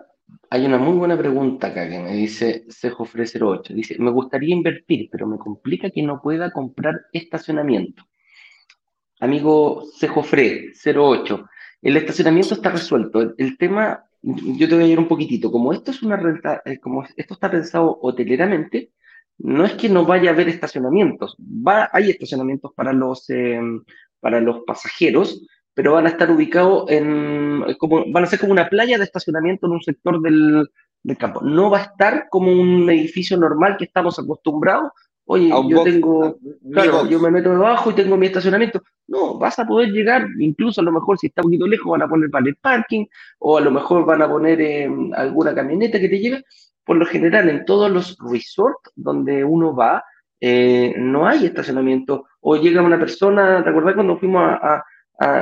[0.49, 3.73] Hay una muy buena pregunta acá que me dice Cejofre 08.
[3.73, 8.03] Dice, me gustaría invertir, pero me complica que no pueda comprar estacionamiento.
[9.19, 11.49] Amigo Cejofre 08,
[11.81, 13.33] el estacionamiento está resuelto.
[13.37, 15.51] El, tema, yo te voy a ir un poquitito.
[15.51, 18.91] Como esto es una renta, eh, como esto está pensado hoteleramente,
[19.37, 21.35] no es que no vaya a haber estacionamientos.
[21.39, 23.83] Va, hay estacionamientos para los, em,
[24.19, 25.45] para los pasajeros,
[25.81, 29.65] pero van a estar ubicados en, como, van a ser como una playa de estacionamiento
[29.65, 30.69] en un sector del,
[31.01, 31.41] del campo.
[31.41, 34.91] No va a estar como un edificio normal que estamos acostumbrados.
[35.25, 36.37] Oye, yo tengo,
[36.71, 38.83] claro, yo me meto debajo y tengo mi estacionamiento.
[39.07, 42.03] No, vas a poder llegar, incluso a lo mejor si está un poquito lejos van
[42.03, 43.07] a poner para el parking
[43.39, 46.43] o a lo mejor van a poner em, alguna camioneta que te lleve.
[46.85, 50.03] Por lo general, en todos los resorts donde uno va,
[50.39, 52.25] eh, no hay estacionamiento.
[52.39, 54.83] O llega una persona, ¿te acordás cuando fuimos a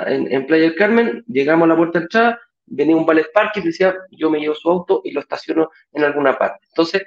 [0.07, 3.95] en, Playa Carmen, llegamos a la puerta de entrada, venía un ballet park y decía,
[4.11, 6.65] yo me llevo su auto y lo estaciono en alguna parte.
[6.69, 7.03] Entonces,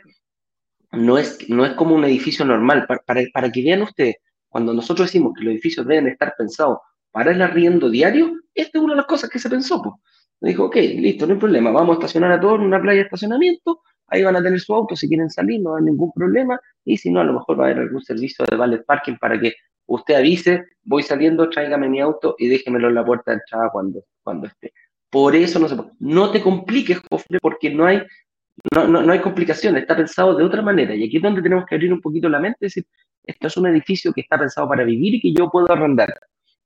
[0.93, 2.87] no es, no es como un edificio normal.
[2.87, 3.03] Para,
[3.33, 4.17] para, que vean ustedes,
[4.49, 6.79] cuando nosotros decimos que los edificios deben estar pensados
[7.11, 9.83] para el arriendo diario, esta es una de las cosas que se pensó.
[9.83, 9.95] Pues.
[10.41, 13.05] Dijo, ok, listo, no hay problema, vamos a estacionar a todos en una playa de
[13.05, 16.97] estacionamiento, ahí van a tener su auto si quieren salir, no hay ningún problema, y
[16.97, 19.55] si no, a lo mejor va a haber algún servicio de valet parking para que
[19.95, 24.05] usted avise, voy saliendo, tráigame mi auto y déjemelo en la puerta de entrada cuando,
[24.23, 24.73] cuando esté.
[25.11, 26.99] Por eso no se No te compliques,
[27.43, 28.03] porque no hay,
[28.75, 30.95] no, no, hay complicaciones, está pensado de otra manera.
[30.95, 32.87] Y aquí es donde tenemos que abrir un poquito la mente, es decir,
[33.25, 36.19] esto es un edificio que está pensado para vivir y que yo puedo arrendar.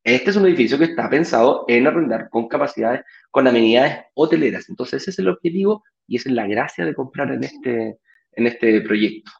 [0.04, 3.02] Este es un edificio que está pensado en arrendar con capacidades,
[3.32, 4.68] con amenidades hoteleras.
[4.68, 7.98] Entonces ese es el objetivo y esa es la gracia de comprar en este,
[8.32, 9.32] en este proyecto.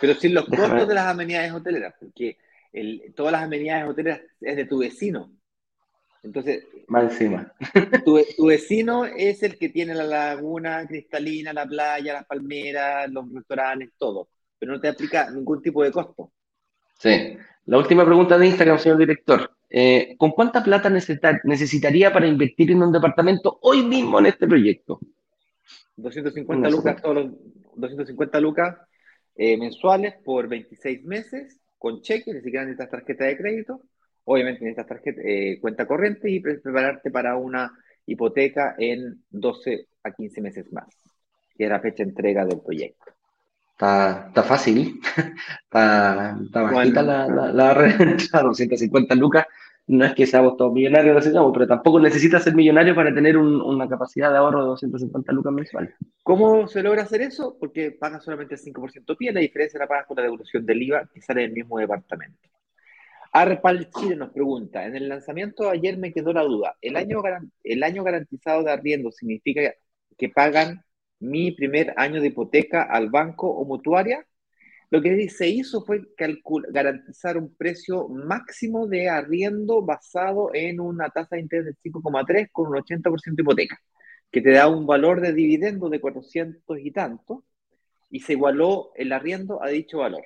[0.00, 2.38] Pero sin los costos de las amenidades hoteleras, porque
[3.14, 5.30] todas las amenidades hoteleras es de tu vecino.
[6.22, 7.52] Entonces, más encima.
[8.04, 13.32] Tu, tu, vecino es el que tiene la laguna cristalina, la playa, las palmeras, los
[13.32, 14.28] restaurantes, todo.
[14.58, 16.32] Pero no te aplica ningún tipo de costo.
[16.98, 17.36] Sí.
[17.66, 19.52] La última pregunta de Instagram, señor director.
[19.70, 24.98] Eh, ¿Con cuánta plata necesitaría para invertir en un departamento hoy mismo en este proyecto?
[25.96, 27.26] 250 lucas, todos los
[27.76, 28.76] 250 lucas
[29.38, 33.80] eh, mensuales por 26 meses con cheque, ni siquiera necesitas tarjeta de crédito.
[34.24, 37.72] Obviamente necesitas tarjeta, eh, cuenta corriente y prepararte para una
[38.04, 40.88] hipoteca en 12 a 15 meses más,
[41.56, 43.12] que es la fecha de entrega del proyecto.
[43.70, 45.00] Está, está fácil,
[45.64, 49.46] está, está bajita la, la, la, la 250 lucas
[49.88, 54.30] no es que seamos todos millonarios, pero tampoco necesitas ser millonario para tener una capacidad
[54.30, 55.94] de ahorro de 250 lucas mensuales.
[56.22, 57.56] ¿Cómo se logra hacer eso?
[57.58, 61.08] Porque pagas solamente el 5% pie, la diferencia la pagas con la devolución del IVA
[61.12, 62.38] que sale del mismo departamento.
[63.32, 67.22] Arpal Chile nos pregunta, en el lanzamiento ayer me quedó la duda, ¿el año,
[67.64, 69.74] ¿el año garantizado de arriendo significa
[70.16, 70.84] que pagan
[71.18, 74.26] mi primer año de hipoteca al banco o mutuaria,
[74.90, 76.02] lo que se hizo fue
[76.70, 82.68] garantizar un precio máximo de arriendo basado en una tasa de interés del 5,3 con
[82.68, 83.78] un 80% de hipoteca,
[84.30, 87.44] que te da un valor de dividendo de 400 y tanto,
[88.10, 90.24] y se igualó el arriendo a dicho valor.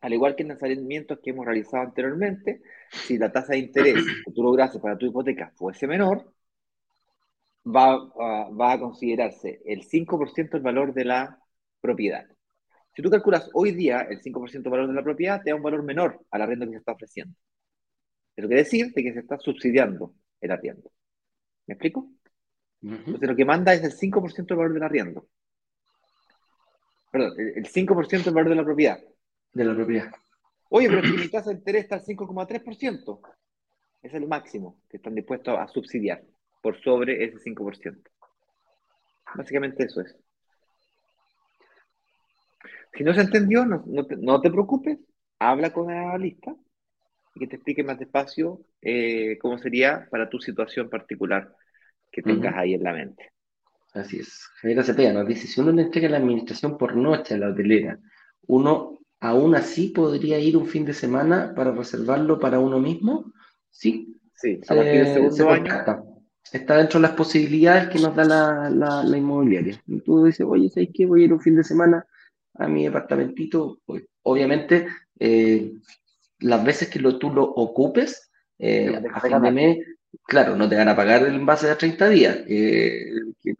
[0.00, 4.32] Al igual que en lanzamientos que hemos realizado anteriormente, si la tasa de interés que
[4.32, 6.32] tú lograste para tu hipoteca fuese menor,
[7.66, 7.98] va,
[8.50, 11.38] va a considerarse el 5% del valor de la
[11.80, 12.26] propiedad.
[12.94, 15.62] Si tú calculas hoy día el 5% del valor de la propiedad, te da un
[15.62, 17.34] valor menor al arriendo que se está ofreciendo.
[18.36, 20.90] Eso quiere decir que se está subsidiando el arriendo.
[21.66, 22.10] ¿Me explico?
[22.82, 25.26] Entonces lo que manda es el 5% del valor del arriendo.
[27.10, 29.00] Perdón, el 5% del valor de la propiedad.
[29.52, 30.10] De la propiedad.
[30.70, 33.20] Oye, pero si mi tasa de interés está al 5,3%,
[34.02, 36.22] es el máximo que están dispuestos a subsidiar
[36.62, 38.02] por sobre ese 5%.
[39.34, 40.16] Básicamente eso es.
[42.92, 44.98] Si no se entendió, no, te, preocupes,
[45.38, 46.54] habla con el analista
[47.34, 51.54] y que te explique más despacio eh, cómo sería para tu situación particular
[52.10, 53.32] que tengas ahí en la mente.
[53.94, 54.48] Así es.
[54.60, 57.98] Javier Cepeda nos dice, si uno le entrega la administración por noche a la hotelera,
[58.46, 63.32] uno aún así podría ir un fin de semana para reservarlo para uno mismo.
[63.70, 64.18] Sí.
[64.34, 66.12] Sí, a partir del segundo año.
[66.52, 69.80] Está dentro de las posibilidades que nos da la, la, inmobiliaria.
[69.86, 71.06] Y tú dices, oye, ¿sabes qué?
[71.06, 72.04] Voy a ir un fin de semana
[72.54, 74.86] a mi departamentito, pues, obviamente,
[75.18, 75.72] eh,
[76.40, 79.78] las veces que lo, tú lo ocupes, eh, de mes,
[80.24, 82.38] claro, no te van a pagar en base a 30 días.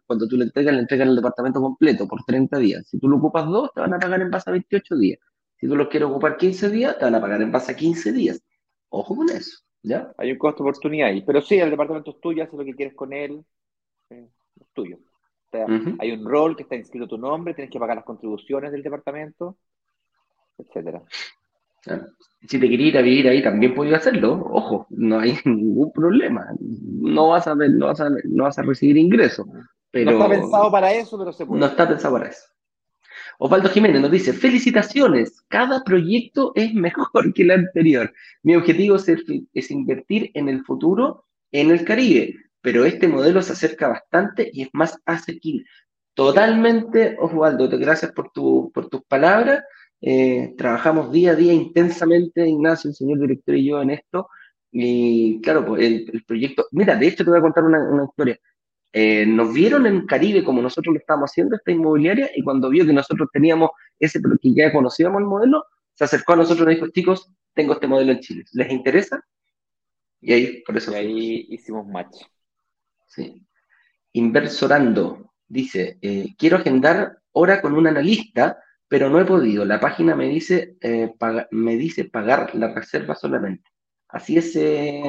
[0.06, 2.86] cuando tú le entregas, le entregan el departamento completo por 30 días.
[2.88, 5.18] Si tú lo ocupas dos, te van a pagar en base a 28 días.
[5.56, 8.12] Si tú lo quieres ocupar 15 días, te van a pagar en base a 15
[8.12, 8.42] días.
[8.88, 10.12] Ojo con eso, ¿ya?
[10.18, 11.22] Hay un costo de oportunidad ahí.
[11.22, 13.44] Pero sí, el departamento es tuyo, haces lo que quieres con él,
[14.10, 14.28] es
[14.74, 14.98] tuyo.
[15.98, 19.56] Hay un rol que está inscrito tu nombre, tienes que pagar las contribuciones del departamento,
[20.58, 21.02] etcétera.
[22.46, 24.34] Si te quieres ir a vivir ahí, también puedes hacerlo.
[24.50, 26.46] Ojo, no hay ningún problema.
[26.58, 29.46] No vas a, ver, no vas a, no vas a recibir ingresos.
[29.90, 30.12] Pero...
[30.12, 31.60] No está pensado para eso, pero se puede.
[31.60, 32.46] No está pensado para eso.
[33.38, 38.12] Osvaldo Jiménez nos dice, felicitaciones, cada proyecto es mejor que el anterior.
[38.42, 39.06] Mi objetivo es,
[39.52, 44.62] es invertir en el futuro en el Caribe pero este modelo se acerca bastante y
[44.62, 45.64] es más asequible.
[46.14, 49.64] Totalmente, Osvaldo, gracias por, tu, por tus palabras.
[50.00, 54.28] Eh, trabajamos día a día intensamente, Ignacio, el señor director y yo en esto.
[54.70, 58.38] Y claro, pues el, proyecto, mira, de hecho te voy a contar una, historia.
[58.92, 62.86] Eh, nos vieron en Caribe como nosotros lo estábamos haciendo, esta inmobiliaria, y cuando vio
[62.86, 66.74] que nosotros teníamos ese, que ya conocíamos el modelo, se acercó a nosotros y nos
[66.74, 69.22] dijo, chicos, tengo este modelo en Chile, ¿les interesa?
[70.22, 70.92] Y ahí, por eso.
[70.92, 72.16] Y ahí hicimos match.
[73.14, 73.46] Sí.
[74.14, 78.58] Inversorando dice, eh, quiero agendar hora con un analista,
[78.88, 79.66] pero no he podido.
[79.66, 81.12] La página me dice, eh,
[81.50, 83.70] me dice pagar la reserva solamente.
[84.08, 85.02] Así es, eh,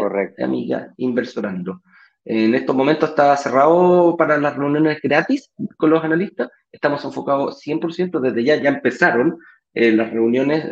[0.44, 1.82] amiga, inversorando.
[2.26, 6.50] En estos momentos está cerrado para las reuniones gratis con los analistas.
[6.72, 9.40] Estamos enfocados 100%, desde ya ya empezaron
[9.74, 10.66] las reuniones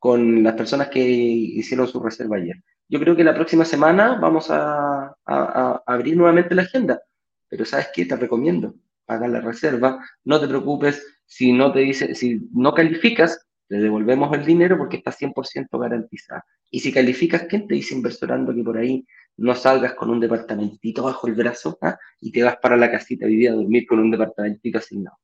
[0.00, 2.56] con las personas que hicieron su reserva ayer.
[2.88, 5.14] Yo creo que la próxima semana vamos a,
[5.86, 7.00] abrir nuevamente la agenda,
[7.48, 8.06] pero ¿sabes qué?
[8.06, 8.74] Te recomiendo,
[9.04, 14.34] paga la reserva, no te preocupes, si no te dice, si no calificas, te devolvemos
[14.36, 16.44] el dinero porque está 100% garantizada.
[16.70, 21.04] Y si calificas, ¿quién te dice inversorando que por ahí no salgas con un departamentito
[21.04, 21.98] bajo el brazo ah?
[22.20, 25.18] y te vas para la casita a vivir a dormir con un departamentito asignado?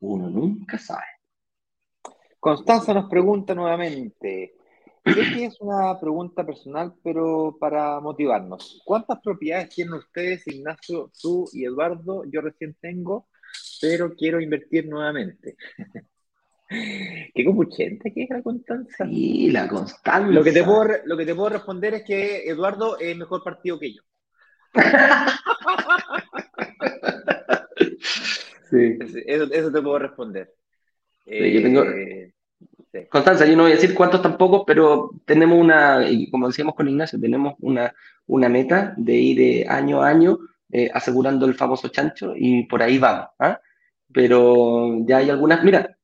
[0.00, 1.17] Uno nunca sabe.
[2.40, 4.54] Constanza nos pregunta nuevamente,
[5.04, 8.82] que es una pregunta personal, pero para motivarnos.
[8.84, 12.24] ¿Cuántas propiedades tienen ustedes, Ignacio, tú y Eduardo?
[12.30, 13.28] Yo recién tengo,
[13.80, 15.56] pero quiero invertir nuevamente.
[16.68, 19.06] Qué compuchente que es la Constanza.
[19.06, 20.30] Sí, la Constanza.
[20.30, 23.78] Lo que, te puedo, lo que te puedo responder es que Eduardo es mejor partido
[23.78, 24.02] que yo.
[28.70, 28.98] sí.
[29.26, 30.54] Eso, te puedo responder.
[31.28, 32.32] Yo tengo, eh,
[33.10, 36.88] Constanza, yo no voy a decir cuántos tampoco, pero tenemos una, y como decíamos con
[36.88, 37.94] Ignacio, tenemos una,
[38.26, 40.38] una meta de ir año a año
[40.70, 43.28] eh, asegurando el famoso chancho y por ahí vamos.
[43.38, 43.60] ¿ah?
[44.12, 45.96] Pero ya hay algunas, mira,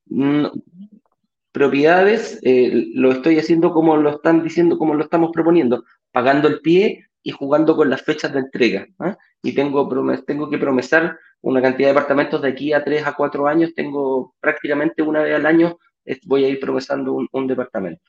[1.52, 6.60] propiedades, eh, lo estoy haciendo como lo están diciendo, como lo estamos proponiendo, pagando el
[6.60, 8.86] pie y jugando con las fechas de entrega.
[9.00, 9.16] ¿ah?
[9.42, 9.88] Y tengo,
[10.24, 14.34] tengo que promesar una cantidad de departamentos de aquí a tres a cuatro años, tengo
[14.40, 15.78] prácticamente una vez al año
[16.26, 18.02] voy a ir progresando un, departamento,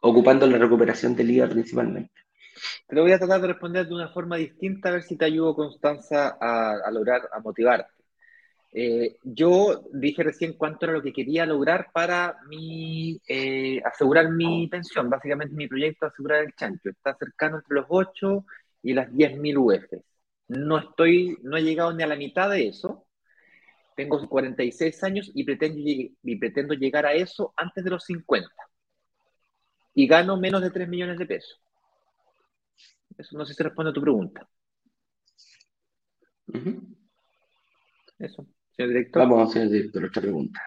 [0.00, 2.12] ocupando la recuperación del IVA principalmente.
[2.86, 5.24] Te lo voy a tratar de responder de una forma distinta, a ver si te
[5.24, 7.90] ayudo, Constanza, a, lograr, a motivarte.
[8.72, 14.68] Eh, yo dije recién cuánto era lo que quería lograr para mi, eh, asegurar mi
[14.68, 15.10] pensión.
[15.10, 16.90] Básicamente mi proyecto asegurar el chancho.
[16.90, 18.44] Está cercano entre los 8
[18.82, 20.02] y las 10.000 UF.
[20.48, 23.06] No estoy, no he llegado ni a la mitad de eso.
[23.96, 28.48] Tengo 46 años y pretendo, y pretendo llegar a eso antes de los 50.
[29.94, 31.60] Y gano menos de 3 millones de pesos.
[33.18, 34.48] Eso no sé si responde a tu pregunta.
[38.18, 38.46] Eso.
[38.80, 39.20] Señor director.
[39.20, 40.60] Vamos, señor director, otra pregunta.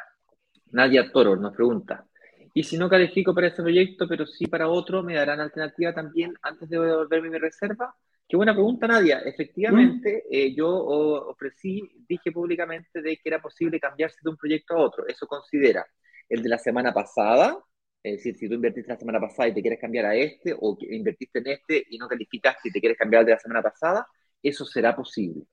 [0.72, 2.06] Nadia Toro nos pregunta.
[2.54, 6.36] Y si no califico para este proyecto, pero sí para otro, ¿me darán alternativa también
[6.44, 7.96] antes de devolverme mi reserva?
[8.30, 9.22] Qué buena pregunta, Nadia.
[9.22, 10.32] Efectivamente, mm.
[10.32, 15.08] eh, yo ofrecí, dije públicamente de que era posible cambiarse de un proyecto a otro.
[15.08, 15.84] Eso considera
[16.30, 17.58] el de la semana pasada,
[18.04, 20.78] es decir, si tú invertiste la semana pasada y te quieres cambiar a este, o
[20.82, 24.06] invertiste en este y no calificaste y te quieres cambiar al de la semana pasada,
[24.44, 25.48] eso será posible.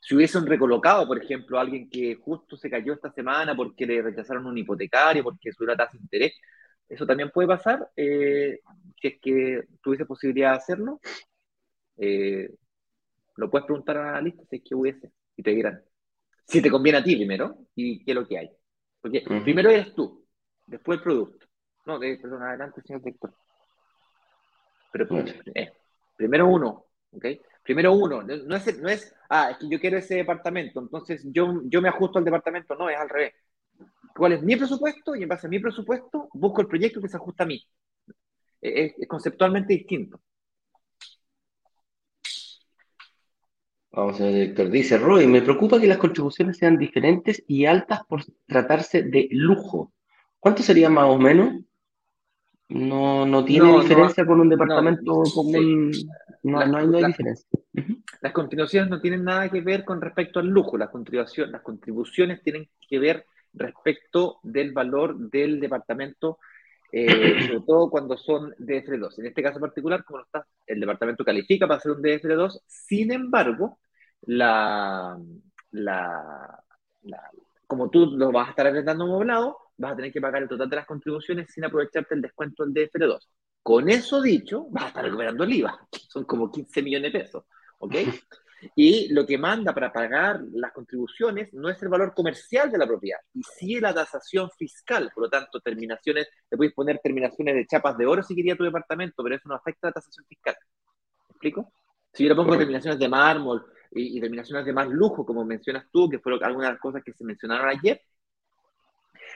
[0.00, 4.00] Si hubiesen recolocado, por ejemplo, a alguien que justo se cayó esta semana porque le
[4.00, 6.32] rechazaron un hipotecario, porque subió la tasa de interés,
[6.88, 8.60] eso también puede pasar, eh,
[9.00, 11.00] si es que tuviese posibilidad de hacerlo.
[11.96, 12.50] Eh,
[13.36, 15.82] lo puedes preguntar a la lista si es que hubiese, y te dirán
[16.48, 18.50] si te conviene a ti primero y qué es lo que hay.
[19.00, 20.26] Porque primero eres tú,
[20.66, 21.46] después el producto.
[21.84, 23.34] No, de, perdón, adelante, señor director.
[24.90, 25.06] Pero
[25.54, 25.72] eh,
[26.16, 27.26] primero uno, ¿ok?
[27.68, 31.60] Primero uno, no es, no es, ah, es que yo quiero ese departamento, entonces yo,
[31.64, 33.34] yo me ajusto al departamento, no, es al revés.
[34.16, 35.14] ¿Cuál es mi presupuesto?
[35.14, 37.62] Y en base a mi presupuesto busco el proyecto que se ajusta a mí.
[38.62, 40.18] Es, conceptualmente distinto.
[43.92, 44.70] Vamos, señor director.
[44.70, 49.92] Dice Roy, me preocupa que las contribuciones sean diferentes y altas por tratarse de lujo.
[50.40, 51.52] ¿Cuánto sería más o menos?
[52.70, 55.92] No, no tiene diferencia con un departamento común.
[56.42, 57.48] No, no, hay, diferencia.
[58.20, 60.76] Las contribuciones no tienen nada que ver con respecto al lujo.
[60.76, 66.38] Las contribuciones, las contribuciones tienen que ver respecto del valor del departamento,
[66.92, 67.06] eh,
[67.46, 69.18] sobre todo cuando son DF2.
[69.18, 73.78] En este caso particular, como está, el departamento califica para ser un DF2, sin embargo,
[74.22, 75.18] la,
[75.70, 76.50] la,
[77.66, 80.68] como tú lo vas a estar arrendando moblado, vas a tener que pagar el total
[80.68, 83.18] de las contribuciones sin aprovecharte el descuento del DFR2.
[83.62, 85.88] Con eso dicho, vas a estar recuperando el IVA.
[86.08, 87.44] Son como 15 millones de pesos.
[87.78, 87.94] ¿Ok?
[88.74, 92.86] Y lo que manda para pagar las contribuciones no es el valor comercial de la
[92.86, 95.10] propiedad, y sí la tasación fiscal.
[95.14, 98.64] Por lo tanto, terminaciones, te puedes poner terminaciones de chapas de oro si quería tu
[98.64, 100.56] departamento, pero eso no afecta a la tasación fiscal.
[101.28, 101.72] ¿Me explico?
[102.12, 106.08] Si yo le pongo terminaciones de mármol y, terminaciones de más lujo, como mencionas tú,
[106.08, 108.02] que fueron algunas de las cosas que se mencionaron ayer,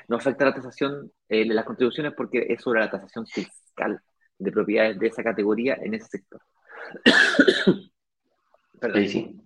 [0.08, 4.02] no afecta la tasación eh, de las contribuciones porque es sobre la tasación fiscal
[4.38, 6.40] de propiedades de esa categoría en ese sector.
[8.80, 9.08] Perdón.
[9.08, 9.42] Sí,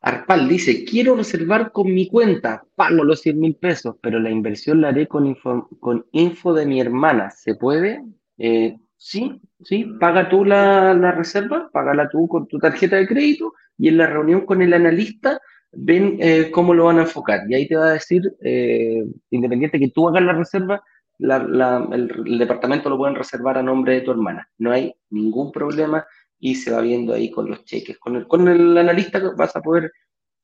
[0.00, 4.80] Arpal dice, quiero reservar con mi cuenta, pago los 100 mil pesos, pero la inversión
[4.80, 7.30] la haré con info, con info de mi hermana.
[7.30, 8.04] ¿Se puede?
[8.38, 13.54] Eh, sí, sí, paga tú la, la reserva, págala tú con tu tarjeta de crédito
[13.76, 15.40] y en la reunión con el analista
[15.72, 17.40] ven eh, cómo lo van a enfocar.
[17.48, 20.82] Y ahí te va a decir, eh, independiente que tú hagas la reserva,
[21.18, 24.48] el, departamento lo pueden reservar a nombre de tu hermana.
[24.58, 26.06] No hay ningún problema
[26.38, 27.98] y se va viendo ahí con los cheques.
[27.98, 29.92] Con el, con el analista vas a poder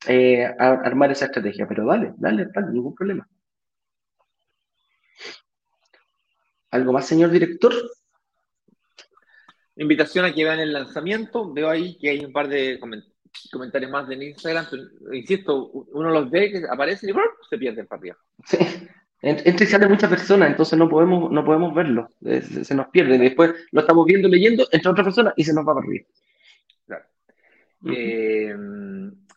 [0.06, 1.66] eh, armar esa estrategia.
[1.68, 3.28] Pero dale, dale, dale, ningún problema.
[6.70, 7.72] ¿Algo más, señor director?
[9.76, 11.52] Invitación a que vean el lanzamiento.
[11.52, 13.14] Veo ahí que hay un par de comentarios
[13.50, 14.66] comentarios más de Instagram,
[15.12, 17.14] insisto, uno los ve, que aparece y
[17.48, 18.16] se pierde para arriba.
[18.46, 18.58] Sí.
[19.26, 23.16] Entra y sale mucha persona, entonces no podemos, no podemos verlo, eh, se, nos pierde.
[23.16, 26.04] Después lo estamos viendo, leyendo, entra otra persona y se nos va para arriba.
[26.86, 27.04] Claro.
[27.86, 28.54] Eh,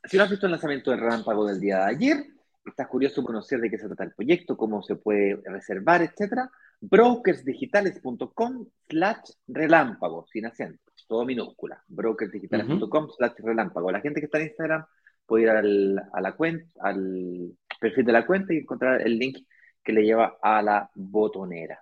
[0.03, 2.25] si no has visto el lanzamiento del relámpago del día de ayer,
[2.65, 6.51] estás curioso por conocer de qué se trata el proyecto, cómo se puede reservar, etcétera,
[6.81, 13.91] brokersdigitales.com slash relámpago, sin acento todo minúscula, brokersdigitales.com slash relámpago.
[13.91, 14.85] La gente que está en Instagram
[15.25, 19.37] puede ir al, a la cuenta, al perfil de la cuenta y encontrar el link
[19.87, 21.79] que le lleva a la botonera.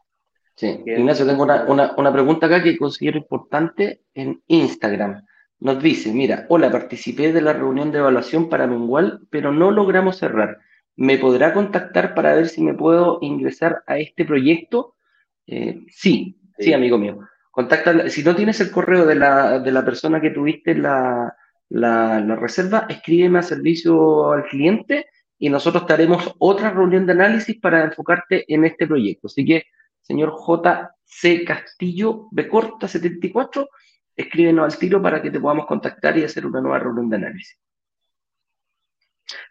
[0.56, 1.66] Sí, Ignacio, tengo una,
[1.98, 5.26] una, pregunta acá que considero importante en Instagram.
[5.60, 10.18] Nos dice, mira, hola, participé de la reunión de evaluación para Mengual, pero no logramos
[10.18, 10.60] cerrar.
[10.96, 14.96] ¿Me podrá contactar para ver si me puedo ingresar a este proyecto?
[15.48, 17.20] Eh, sí, sí, amigo mío
[17.56, 21.34] contacta, si no tienes el correo de la, de la persona que tuviste la,
[21.70, 25.06] la, reserva, escríbeme a servicio al cliente
[25.38, 29.28] y nosotros te haremos otra reunión de análisis para enfocarte en este proyecto.
[29.28, 29.66] Así que,
[30.02, 33.68] señor JC Castillo Becorta 74,
[34.16, 37.60] escríbenos al tiro para que te podamos contactar y hacer una nueva reunión de análisis.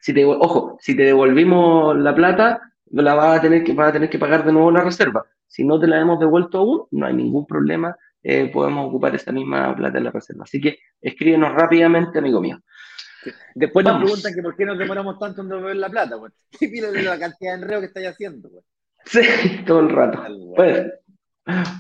[0.01, 2.61] Si te, ojo, si te devolvimos la plata,
[2.91, 5.27] la vas a tener que, tener que pagar de nuevo la reserva.
[5.47, 9.33] Si no te la hemos devuelto aún, no hay ningún problema, eh, podemos ocupar esa
[9.33, 10.45] misma plata en la reserva.
[10.45, 12.59] Así que escríbenos rápidamente, amigo mío.
[13.55, 16.33] Después nos preguntan que por qué nos demoramos tanto en devolver la plata, güey.
[16.59, 18.63] ¿Qué de la cantidad de enredo que estáis haciendo, güey?
[19.05, 19.21] Sí,
[19.67, 20.23] todo el rato.
[20.57, 20.93] Pues,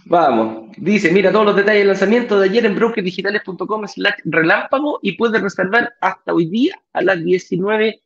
[0.05, 0.73] vamos.
[0.77, 5.41] Dice, mira todos los detalles del lanzamiento de ayer en brokerdigitales.com slash relámpago y puedes
[5.41, 8.03] reservar hasta hoy día a las 19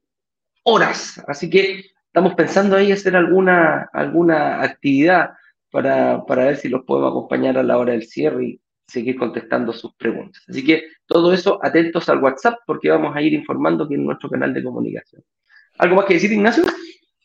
[0.65, 1.23] horas.
[1.27, 5.31] Así que estamos pensando ahí hacer alguna, alguna actividad
[5.71, 9.73] para, para ver si los podemos acompañar a la hora del cierre y seguir contestando
[9.73, 10.43] sus preguntas.
[10.49, 14.31] Así que todo eso, atentos al WhatsApp porque vamos a ir informando que en nuestro
[14.31, 15.23] canal de comunicación.
[15.79, 16.65] ¿Algo más que decir, Ignacio?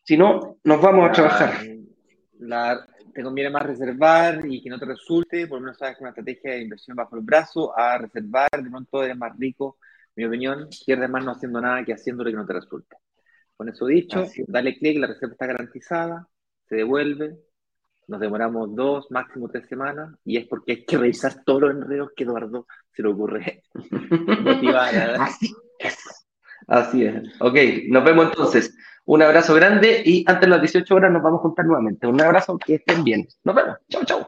[0.03, 1.53] Si no, nos vamos a trabajar.
[2.39, 6.03] La, te conviene más reservar y que no te resulte, por lo menos sabes que
[6.03, 9.77] una estrategia de inversión bajo el brazo, a reservar, de pronto eres más rico.
[10.15, 12.97] mi opinión, pierdes más no haciendo nada que haciendo lo que no te resulte.
[13.55, 16.27] Con eso dicho, dale clic, la reserva está garantizada,
[16.67, 17.37] se devuelve,
[18.07, 22.11] nos demoramos dos, máximo tres semanas, y es porque hay que revisar todos los enredos
[22.15, 23.63] que Eduardo se le ocurre
[24.41, 24.93] motivar.
[25.19, 25.97] Así es.
[26.67, 27.23] Así es.
[27.39, 27.55] Ok,
[27.89, 28.75] nos vemos entonces.
[29.05, 32.07] Un abrazo grande y antes de las 18 horas nos vamos a juntar nuevamente.
[32.07, 33.27] Un abrazo, que estén bien.
[33.43, 33.77] Nos vemos.
[33.89, 34.27] Chau, chau.